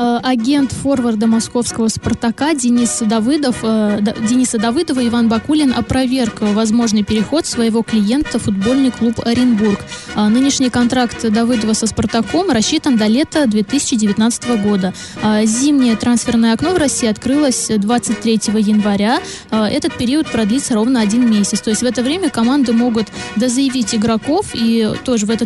Э, 0.00 0.18
Агент 0.22 0.72
форварда 0.72 1.26
московского 1.26 1.88
«Спартака» 1.88 2.54
Денис 2.54 3.00
Давыдов, 3.00 3.58
э, 3.62 4.00
Дениса 4.26 4.58
Давыдова 4.58 5.06
Иван 5.06 5.28
Бакулин 5.28 5.74
опроверг 5.76 6.40
возможный 6.40 7.02
переход 7.02 7.44
своего 7.44 7.82
клиента 7.82 8.38
в 8.38 8.44
футбольный 8.44 8.92
клуб 8.92 9.20
«Оренбург». 9.22 9.78
А 10.14 10.30
Нынешний 10.30 10.70
контракт 10.70 11.30
Давыдова 11.30 11.74
со 11.74 11.86
«Спартаком» 11.86 12.50
рассчитан 12.50 12.96
до 12.96 13.08
лета 13.08 13.46
2019 13.46 14.62
года. 14.62 14.94
А 15.22 15.44
Зимнее 15.44 15.96
трансферное 15.96 16.54
окно 16.54 16.70
в 16.70 16.78
России 16.78 17.06
открылось 17.06 17.68
23 17.68 18.40
января. 18.58 19.20
А 19.50 19.68
Этот 19.68 19.98
период 19.98 20.30
продлится 20.30 20.76
ровно 20.76 21.02
один 21.02 21.30
месяц. 21.30 21.60
То 21.60 21.68
есть 21.68 21.82
в 21.82 21.86
это 21.86 22.02
время 22.02 22.30
команды 22.30 22.72
могут 22.72 23.08
дозаявить 23.36 23.94
игроков, 23.94 24.46
и 24.54 24.90
тоже 25.04 25.26
в 25.26 25.30
это 25.30 25.44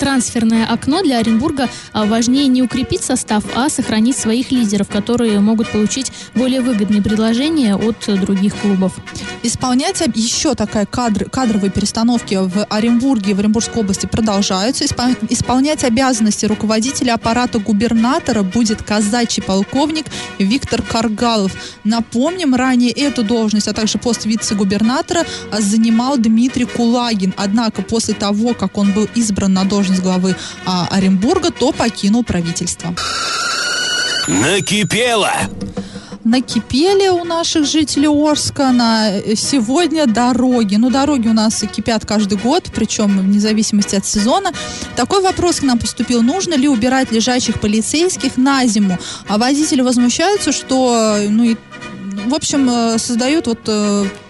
трансферное 0.00 0.66
окно 0.66 1.00
для 1.02 1.18
Оренбурга 1.18 1.68
важнее 1.94 2.48
не 2.48 2.62
укрепить 2.62 3.04
состав, 3.04 3.44
а 3.54 3.67
сохранить 3.68 4.16
своих 4.16 4.50
лидеров, 4.50 4.88
которые 4.88 5.40
могут 5.40 5.68
получить 5.70 6.12
более 6.34 6.60
выгодные 6.60 7.02
предложения 7.02 7.76
от 7.76 8.08
э, 8.08 8.16
других 8.16 8.56
клубов. 8.56 8.92
Исполнять 9.42 10.02
еще 10.14 10.54
такая 10.54 10.86
кадр, 10.86 11.28
кадровые 11.30 11.70
перестановки 11.70 12.34
в 12.34 12.64
Оренбурге 12.64 13.34
в 13.34 13.38
Оренбургской 13.38 13.82
области 13.82 14.06
продолжаются. 14.06 14.84
Испол- 14.84 15.16
исполнять 15.28 15.84
обязанности 15.84 16.46
руководителя 16.46 17.14
аппарата 17.14 17.58
губернатора 17.58 18.42
будет 18.42 18.82
казачий 18.82 19.42
полковник 19.42 20.06
Виктор 20.38 20.82
Каргалов. 20.82 21.52
Напомним, 21.84 22.54
ранее 22.54 22.90
эту 22.90 23.22
должность, 23.22 23.68
а 23.68 23.72
также 23.72 23.98
пост 23.98 24.24
вице-губернатора 24.24 25.24
а, 25.50 25.60
занимал 25.60 26.18
Дмитрий 26.18 26.64
Кулагин. 26.64 27.34
Однако 27.36 27.82
после 27.82 28.14
того, 28.14 28.54
как 28.54 28.76
он 28.78 28.92
был 28.92 29.08
избран 29.14 29.52
на 29.52 29.64
должность 29.64 30.02
главы 30.02 30.36
а, 30.66 30.88
Оренбурга, 30.90 31.50
то 31.50 31.72
покинул 31.72 32.24
правительство. 32.24 32.94
Накипело! 34.28 35.32
накипели 36.24 37.08
у 37.08 37.24
наших 37.24 37.64
жителей 37.64 38.08
Орска 38.08 38.70
на 38.70 39.10
э, 39.10 39.34
сегодня 39.34 40.06
дороги. 40.06 40.76
Ну, 40.76 40.90
дороги 40.90 41.26
у 41.28 41.32
нас 41.32 41.64
кипят 41.74 42.04
каждый 42.04 42.36
год, 42.36 42.70
причем 42.74 43.18
вне 43.18 43.40
зависимости 43.40 43.96
от 43.96 44.04
сезона. 44.04 44.52
Такой 44.94 45.22
вопрос 45.22 45.60
к 45.60 45.62
нам 45.62 45.78
поступил. 45.78 46.20
Нужно 46.22 46.54
ли 46.54 46.68
убирать 46.68 47.10
лежачих 47.12 47.58
полицейских 47.60 48.36
на 48.36 48.66
зиму? 48.66 48.98
А 49.26 49.38
водители 49.38 49.80
возмущаются, 49.80 50.52
что, 50.52 51.16
э, 51.16 51.28
ну, 51.30 51.44
и 51.44 51.56
в 52.26 52.34
общем, 52.34 52.68
э, 52.68 52.98
создают 52.98 53.46
вот 53.46 53.60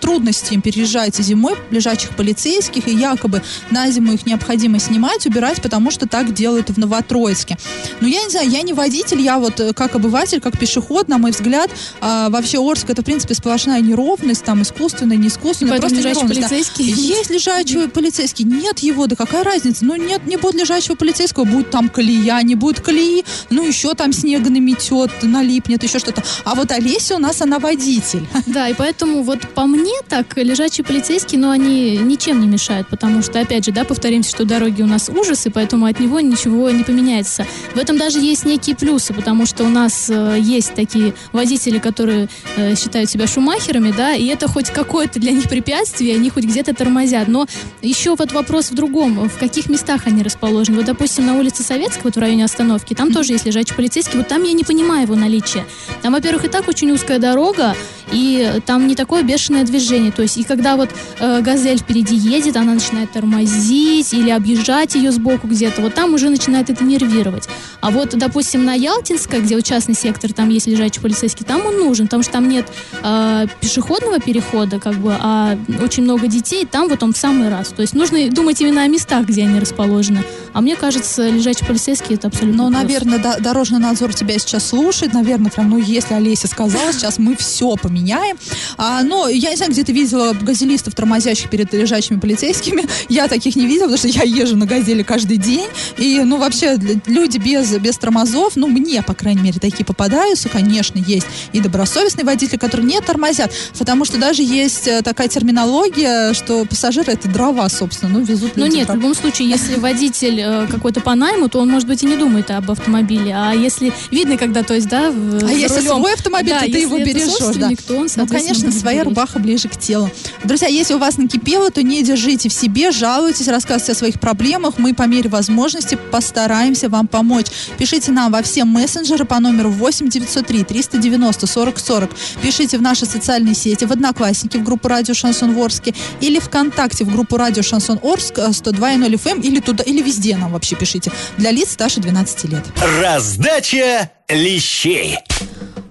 э, 0.09 0.19
трудности 0.19 0.55
им 0.55 0.63
переезжать 0.63 1.17
зимой 1.17 1.55
лежачих 1.71 2.17
полицейских, 2.17 2.89
и 2.89 2.93
якобы 2.93 3.43
на 3.71 3.91
зиму 3.91 4.13
их 4.13 4.25
необходимо 4.25 4.79
снимать, 4.79 5.27
убирать, 5.27 5.61
потому 5.61 5.91
что 5.91 6.09
так 6.09 6.33
делают 6.33 6.71
в 6.71 6.79
Новотроицке. 6.79 7.59
Ну, 8.01 8.09
я 8.09 8.23
не 8.23 8.31
знаю, 8.31 8.49
я 8.49 8.63
не 8.63 8.73
водитель, 8.73 9.21
я 9.21 9.39
вот 9.39 9.61
э, 9.61 9.75
как 9.75 9.95
обыватель, 9.95 10.41
как 10.41 10.59
пешеход, 10.59 11.09
на 11.09 11.19
мой 11.19 11.33
взгляд, 11.33 11.71
а, 12.01 12.31
вообще 12.31 12.59
Орск 12.59 12.89
это, 12.89 13.03
в 13.03 13.05
принципе, 13.05 13.35
сплошная 13.35 13.81
неровность, 13.81 14.45
там, 14.45 14.63
искусственная, 14.63 15.19
не 15.19 15.29
искусственная, 15.29 15.79
просто 15.79 15.99
лежачий 15.99 16.21
неровность, 16.21 16.41
да. 16.41 16.49
полицейский 16.49 16.85
Есть 16.87 17.31
лежачий 17.31 17.89
полицейский, 17.89 18.45
нет 18.45 18.79
его, 18.79 19.07
да 19.07 19.17
какая 19.17 19.45
разница? 19.45 19.85
Ну, 19.85 19.97
нет, 19.97 20.27
не 20.27 20.37
будет 20.37 20.55
лежачего 20.55 20.95
полицейского, 20.95 21.45
будет 21.45 21.71
там 21.71 21.89
колея, 21.89 22.41
не 22.43 22.55
будет 22.55 22.81
колеи, 22.81 23.25
ну, 23.51 23.67
еще 23.67 23.95
там 23.95 24.13
снега 24.13 24.51
наметет, 24.51 25.11
налипнет, 25.23 25.83
еще 25.83 25.99
что-то. 25.99 26.23
А 26.45 26.55
вот 26.55 26.73
Олеся 26.73 27.17
у 27.17 27.19
нас, 27.19 27.43
она 27.43 27.59
водитель. 27.59 28.27
Да, 28.47 28.69
и 28.69 28.75
поэтому 28.75 29.23
вот 29.23 29.41
по 29.55 29.67
мне 29.67 29.98
так 30.09 30.37
лежачие 30.37 30.85
полицейские, 30.85 31.41
но 31.41 31.51
они 31.51 31.97
ничем 31.99 32.41
не 32.41 32.47
мешают, 32.47 32.89
потому 32.89 33.23
что, 33.23 33.41
опять 33.41 33.65
же, 33.65 33.73
да, 33.73 33.85
повторимся, 33.85 34.31
что 34.31 34.45
дороги 34.45 34.83
у 34.83 34.87
нас 34.87 35.09
ужас, 35.09 35.47
и 35.47 35.51
поэтому 35.51 35.87
от 35.87 36.01
него 36.01 36.21
ничего 36.21 36.71
не 36.71 36.85
поменяется. 36.85 37.47
В 37.75 37.79
этом 37.79 37.99
даже 37.99 38.21
есть 38.21 38.45
некие 38.45 38.77
плюсы, 38.77 39.13
потому 39.13 39.47
что 39.47 39.65
у 39.65 39.69
нас 39.69 40.09
э, 40.09 40.39
есть 40.41 40.75
такие 40.75 41.15
водители, 41.33 41.79
которые 41.79 42.29
э, 42.57 42.75
считают 42.77 43.11
себя 43.11 43.27
шумахерами, 43.27 43.93
да, 43.97 44.15
и 44.15 44.27
это 44.27 44.49
хоть 44.49 44.71
какое-то 44.71 45.19
для 45.19 45.33
них 45.33 45.49
препятствие, 45.49 46.15
они 46.15 46.31
хоть 46.31 46.45
где-то 46.45 46.75
тормозят. 46.75 47.29
Но 47.29 47.47
еще 47.83 48.15
вот 48.17 48.33
вопрос 48.33 48.71
в 48.71 48.75
другом, 48.75 49.29
в 49.29 49.39
каких 49.39 49.69
местах 49.69 50.03
они 50.07 50.23
расположены. 50.23 50.79
Вот, 50.79 50.87
допустим, 50.87 51.27
на 51.27 51.39
улице 51.39 51.63
Советской, 51.63 52.05
вот 52.05 52.17
в 52.17 52.19
районе 52.19 52.45
остановки, 52.45 52.95
там 52.95 53.13
тоже 53.13 53.33
есть 53.33 53.47
лежачий 53.47 53.75
полицейский, 53.75 54.19
вот 54.19 54.29
там 54.29 54.43
я 54.45 54.53
не 54.53 54.65
понимаю 54.65 55.03
его 55.03 55.15
наличия. 55.15 55.65
Там, 56.03 56.13
во-первых, 56.13 56.45
и 56.45 56.49
так 56.49 56.69
очень 56.69 56.91
узкая 56.91 57.19
дорога, 57.19 57.75
и 58.13 58.61
там 58.65 58.87
не 58.87 58.95
такое 58.95 59.23
бешеное 59.23 59.65
движение. 59.65 59.88
Движении. 59.89 60.11
То 60.11 60.23
есть, 60.23 60.37
и 60.37 60.45
когда 60.45 60.77
вот 60.77 60.91
э, 61.19 61.41
газель 61.41 61.79
впереди 61.79 62.15
едет, 62.17 62.57
она 62.57 62.75
начинает 62.75 63.13
тормозить 63.13 64.13
или 64.13 64.31
объезжать 64.31 64.95
ее 64.95 65.11
сбоку 65.13 65.47
где-то, 65.47 65.81
вот 65.83 65.95
там 65.95 66.15
уже 66.15 66.29
начинает 66.31 66.71
это 66.71 66.85
нервировать. 66.85 67.49
А 67.81 67.91
вот, 67.91 68.11
допустим, 68.11 68.65
на 68.65 68.75
Ялтинской, 68.75 69.41
где 69.41 69.57
вот 69.57 69.65
частный 69.65 69.95
сектор, 69.95 70.33
там 70.33 70.49
есть 70.51 70.67
лежачий 70.67 71.01
полицейский, 71.01 71.45
там 71.45 71.65
он 71.67 71.77
нужен, 71.79 72.07
потому 72.07 72.23
что 72.23 72.33
там 72.33 72.49
нет 72.49 72.67
э, 73.03 73.47
пешеходного 73.61 74.21
перехода, 74.21 74.79
как 74.79 74.95
бы, 74.95 75.17
а 75.19 75.57
очень 75.83 76.03
много 76.03 76.27
детей, 76.27 76.67
там 76.67 76.89
вот 76.89 77.03
он 77.03 77.13
в 77.13 77.17
самый 77.17 77.49
раз. 77.49 77.69
То 77.69 77.83
есть 77.83 77.95
нужно 77.95 78.29
думать 78.31 78.61
именно 78.61 78.83
о 78.83 78.87
местах, 78.89 79.27
где 79.27 79.43
они 79.43 79.61
расположены. 79.61 80.23
А 80.53 80.61
мне 80.61 80.77
кажется, 80.77 81.29
лежачий 81.29 81.65
полицейский 81.65 82.17
это 82.17 82.29
абсолютно 82.29 82.65
Ну, 82.65 82.71
просто. 82.71 82.87
наверное, 82.87 83.19
да, 83.19 83.39
дорожный 83.39 83.79
надзор 83.79 84.13
тебя 84.13 84.39
сейчас 84.39 84.69
слушает, 84.69 85.15
наверное, 85.15 85.51
прям, 85.51 85.71
ну, 85.71 85.79
если 85.79 86.15
Олеся 86.15 86.49
сказала, 86.49 86.93
сейчас 86.93 87.19
мы 87.19 87.37
все 87.37 87.77
поменяем. 87.77 88.37
А, 88.77 89.03
но 89.03 89.29
я 89.29 89.51
не 89.51 89.57
знаю, 89.57 89.73
где 89.79 89.85
ты 89.85 89.93
видела 89.93 90.33
газелистов, 90.33 90.95
тормозящих 90.97 91.51
перед 91.51 91.73
лежачими 91.73 92.19
полицейскими. 92.19 92.85
Я 93.09 93.29
таких 93.29 93.55
не 93.55 93.67
видела, 93.67 93.85
потому 93.85 93.99
что 93.99 94.09
я 94.09 94.23
езжу 94.25 94.57
на 94.57 94.67
газели 94.67 95.05
каждый 95.05 95.37
день. 95.37 95.69
И, 95.99 96.21
ну, 96.25 96.37
вообще, 96.39 96.77
люди 97.07 97.39
без, 97.39 97.71
без 97.79 97.97
тормозов, 97.97 98.57
ну, 98.57 98.67
мне, 98.67 99.03
по 99.03 99.15
крайней 99.15 99.43
мере, 99.43 99.61
такие 99.61 99.85
попадаются, 99.85 100.49
конечно, 100.49 100.99
есть 100.99 101.27
и 101.53 101.61
добросовестные 101.61 102.25
водители, 102.25 102.59
которые 102.59 102.87
не 102.89 103.01
тормозят, 103.01 103.53
потому 103.79 104.05
что 104.05 104.19
даже 104.19 104.43
есть 104.43 104.89
э, 104.89 105.03
такая 105.03 105.29
терминология, 105.29 106.33
что 106.33 106.65
пассажиры 106.65 107.13
это 107.13 107.29
дрова, 107.29 107.69
собственно, 107.69 108.19
ну, 108.19 108.25
везут 108.25 108.57
Ну 108.57 108.67
нет, 108.67 108.89
в 108.89 108.95
любом 108.95 109.15
случае, 109.15 109.49
если 109.49 109.77
водитель 109.77 110.41
э, 110.41 110.67
какой-то 110.69 111.01
по 111.01 111.15
найму, 111.15 111.49
то 111.49 111.61
он, 111.61 111.69
может 111.69 111.87
быть, 111.87 112.03
и 112.03 112.07
не 112.07 112.17
думает 112.17 112.51
об 112.51 112.71
автомобиле. 112.71 113.33
А 113.37 113.53
если 113.53 113.93
видно, 114.11 114.37
когда, 114.37 114.65
то 114.65 114.75
есть, 114.75 114.89
да, 114.89 115.09
А 115.09 115.53
если 115.53 115.81
свой 115.81 116.15
автомобиль, 116.15 116.51
Да, 116.53 116.61
то 116.61 116.73
ты 116.73 116.79
его 116.79 116.99
бережешь, 116.99 117.57
да. 117.57 117.71
то 117.87 117.95
он, 117.95 118.09
Ну, 118.17 118.27
конечно, 118.27 118.73
своя 118.73 119.05
рубаха 119.05 119.39
ближе 119.39 119.58
к 119.67 119.77
телу. 119.77 120.11
Друзья, 120.45 120.69
если 120.69 120.95
у 120.95 120.99
вас 120.99 121.17
накипело, 121.17 121.71
то 121.71 121.83
не 121.83 122.03
держите 122.03 122.49
в 122.49 122.53
себе, 122.53 122.91
жалуйтесь, 122.93 123.49
рассказывайте 123.49 123.93
о 123.93 123.95
своих 123.95 124.21
проблемах. 124.21 124.75
Мы 124.77 124.95
по 124.95 125.05
мере 125.05 125.31
возможности 125.31 125.99
постараемся 126.11 126.89
вам 126.89 127.07
помочь. 127.07 127.47
Пишите 127.79 128.13
нам 128.13 128.31
во 128.31 128.43
все 128.43 128.65
мессенджеры 128.65 129.25
по 129.25 129.41
номеру 129.41 129.71
8 129.71 130.09
903 130.09 130.65
390 130.65 131.47
40 131.47 131.79
40. 131.79 132.11
Пишите 132.43 132.79
в 132.79 132.83
наши 132.83 133.07
социальные 133.07 133.55
сети, 133.55 133.85
в 133.85 133.93
Одноклассники, 133.93 134.57
в 134.57 134.65
группу 134.65 134.89
Радио 134.89 135.15
Шансон 135.15 135.57
Орске 135.57 135.95
или 136.21 136.39
ВКонтакте 136.39 137.05
в 137.05 137.13
группу 137.13 137.37
Радио 137.37 137.63
Шансон 137.63 137.99
Орск 138.03 138.39
э, 138.39 138.49
102.0 138.49 139.15
FM 139.15 139.31
эм, 139.31 139.41
или 139.41 139.61
туда, 139.61 139.83
или 139.85 140.03
везде 140.03 140.37
нам 140.37 140.53
вообще 140.53 140.77
пишите. 140.77 141.11
Для 141.37 141.51
лиц 141.51 141.73
старше 141.73 142.01
12 142.01 142.45
лет. 142.45 142.65
Раздача 143.01 144.11
лещей. 144.29 145.19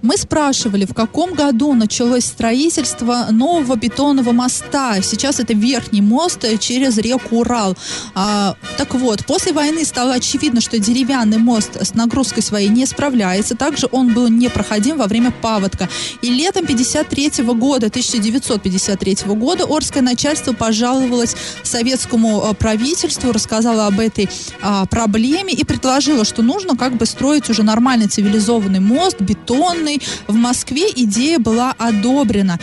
Мы 0.00 0.16
спрашивали, 0.16 0.84
в 0.84 0.94
каком 0.94 1.34
году 1.34 1.74
началось 1.74 2.24
строительство 2.24 3.26
нового 3.32 3.74
бетонного 3.74 4.30
моста. 4.30 5.02
Сейчас 5.02 5.40
это 5.40 5.54
верхний 5.54 6.00
мост 6.00 6.44
через 6.60 6.98
реку 6.98 7.38
Урал. 7.38 7.76
А, 8.14 8.54
так 8.76 8.94
вот, 8.94 9.26
после 9.26 9.52
войны 9.52 9.84
стало 9.84 10.14
очевидно, 10.14 10.60
что 10.60 10.78
деревянный 10.78 11.38
мост 11.38 11.76
с 11.80 11.94
нагрузкой 11.94 12.44
своей 12.44 12.68
не 12.68 12.86
справляется. 12.86 13.56
Также 13.56 13.88
он 13.90 14.14
был 14.14 14.28
непроходим 14.28 14.98
во 14.98 15.06
время 15.06 15.32
паводка. 15.32 15.88
И 16.22 16.30
летом 16.30 16.64
53 16.64 17.42
года, 17.54 17.88
1953 17.88 19.16
года, 19.34 19.64
Орское 19.68 20.02
начальство 20.02 20.52
пожаловалось 20.52 21.34
советскому 21.64 22.44
э, 22.44 22.54
правительству, 22.54 23.32
рассказало 23.32 23.88
об 23.88 23.98
этой 23.98 24.28
а, 24.62 24.86
проблеме 24.86 25.52
и 25.52 25.64
предложило, 25.64 26.24
что 26.24 26.42
нужно 26.42 26.76
как 26.76 26.96
бы 26.96 27.04
строить 27.04 27.50
уже 27.50 27.64
нормальный 27.64 28.06
цивилизованный 28.06 28.80
мост, 28.80 29.20
бетонный. 29.20 29.87
В 30.26 30.34
Москве 30.34 30.88
идея 30.94 31.38
была 31.38 31.74
одобрена. 31.78 32.58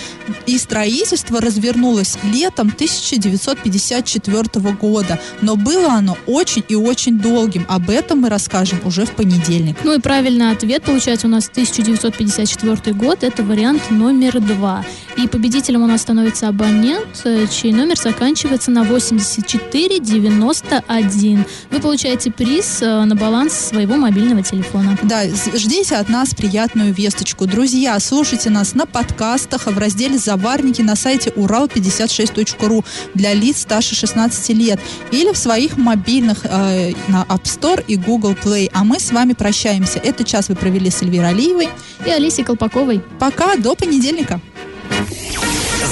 И 0.46 0.58
строительство 0.58 1.42
развернулось 1.42 2.18
летом 2.24 2.68
1954 2.68 4.74
года. 4.74 5.20
Но 5.42 5.56
было 5.56 5.94
оно 5.94 6.18
очень 6.28 6.64
и 6.68 6.76
очень 6.76 7.20
долгим. 7.20 7.66
Об 7.68 7.90
этом 7.90 8.22
мы 8.22 8.30
расскажем 8.30 8.80
уже 8.86 9.06
в 9.06 9.12
понедельник. 9.12 9.78
Ну 9.84 9.94
и 9.94 10.00
правильный 10.00 10.52
ответ, 10.52 10.84
получается, 10.84 11.28
у 11.28 11.30
нас 11.30 11.50
1954 11.50 12.96
год. 12.96 13.24
Это 13.24 13.44
вариант 13.44 13.90
номер 13.90 14.40
два. 14.40 14.86
И 15.17 15.28
победителем 15.28 15.84
у 15.84 15.88
нас 15.88 16.01
становится 16.01 16.49
абонент, 16.49 17.21
э, 17.23 17.47
чей 17.47 17.71
номер 17.71 17.97
заканчивается 17.97 18.69
на 18.69 18.84
8491. 18.84 21.45
Вы 21.71 21.80
получаете 21.80 22.32
приз 22.32 22.82
э, 22.82 23.06
на 23.06 23.15
баланс 23.15 23.54
своего 23.54 23.95
мобильного 23.95 24.43
телефона. 24.43 24.97
Да, 25.04 25.23
ждите 25.25 25.95
от 25.95 26.10
нас 26.10 26.36
приятную 26.36 26.93
весточку. 26.93 27.45
Друзья, 27.45 27.97
слушайте 28.01 28.49
нас 28.49 28.75
на 28.75 28.86
подкастах, 28.86 29.67
в 29.67 29.78
разделе 29.78 30.17
«Заварники» 30.17 30.82
на 30.82 30.97
сайте 30.97 31.30
урал56.ру 31.30 32.84
для 33.13 33.34
лиц 33.34 33.62
старше 33.62 33.95
16 33.95 34.49
лет 34.49 34.82
или 35.12 35.32
в 35.32 35.38
своих 35.38 35.78
мобильных 35.78 36.39
э, 36.43 36.91
на 37.08 37.23
App 37.30 37.43
Store 37.43 37.82
и 37.88 37.95
Google 37.95 38.34
Play. 38.34 38.69
А 38.73 38.84
мы 38.84 38.99
с 38.99 39.13
вами 39.13 39.32
прощаемся. 39.32 39.99
Этот 39.99 40.28
час 40.28 40.49
вы 40.49 40.56
провели 40.56 40.89
с 40.89 41.01
Эльвирой 41.01 41.30
Алиевой. 41.30 41.69
И 42.06 42.10
Алисей 42.10 42.43
Колпаковой. 42.43 43.01
Пока, 43.17 43.56
до 43.56 43.75
понедельника. 43.75 44.41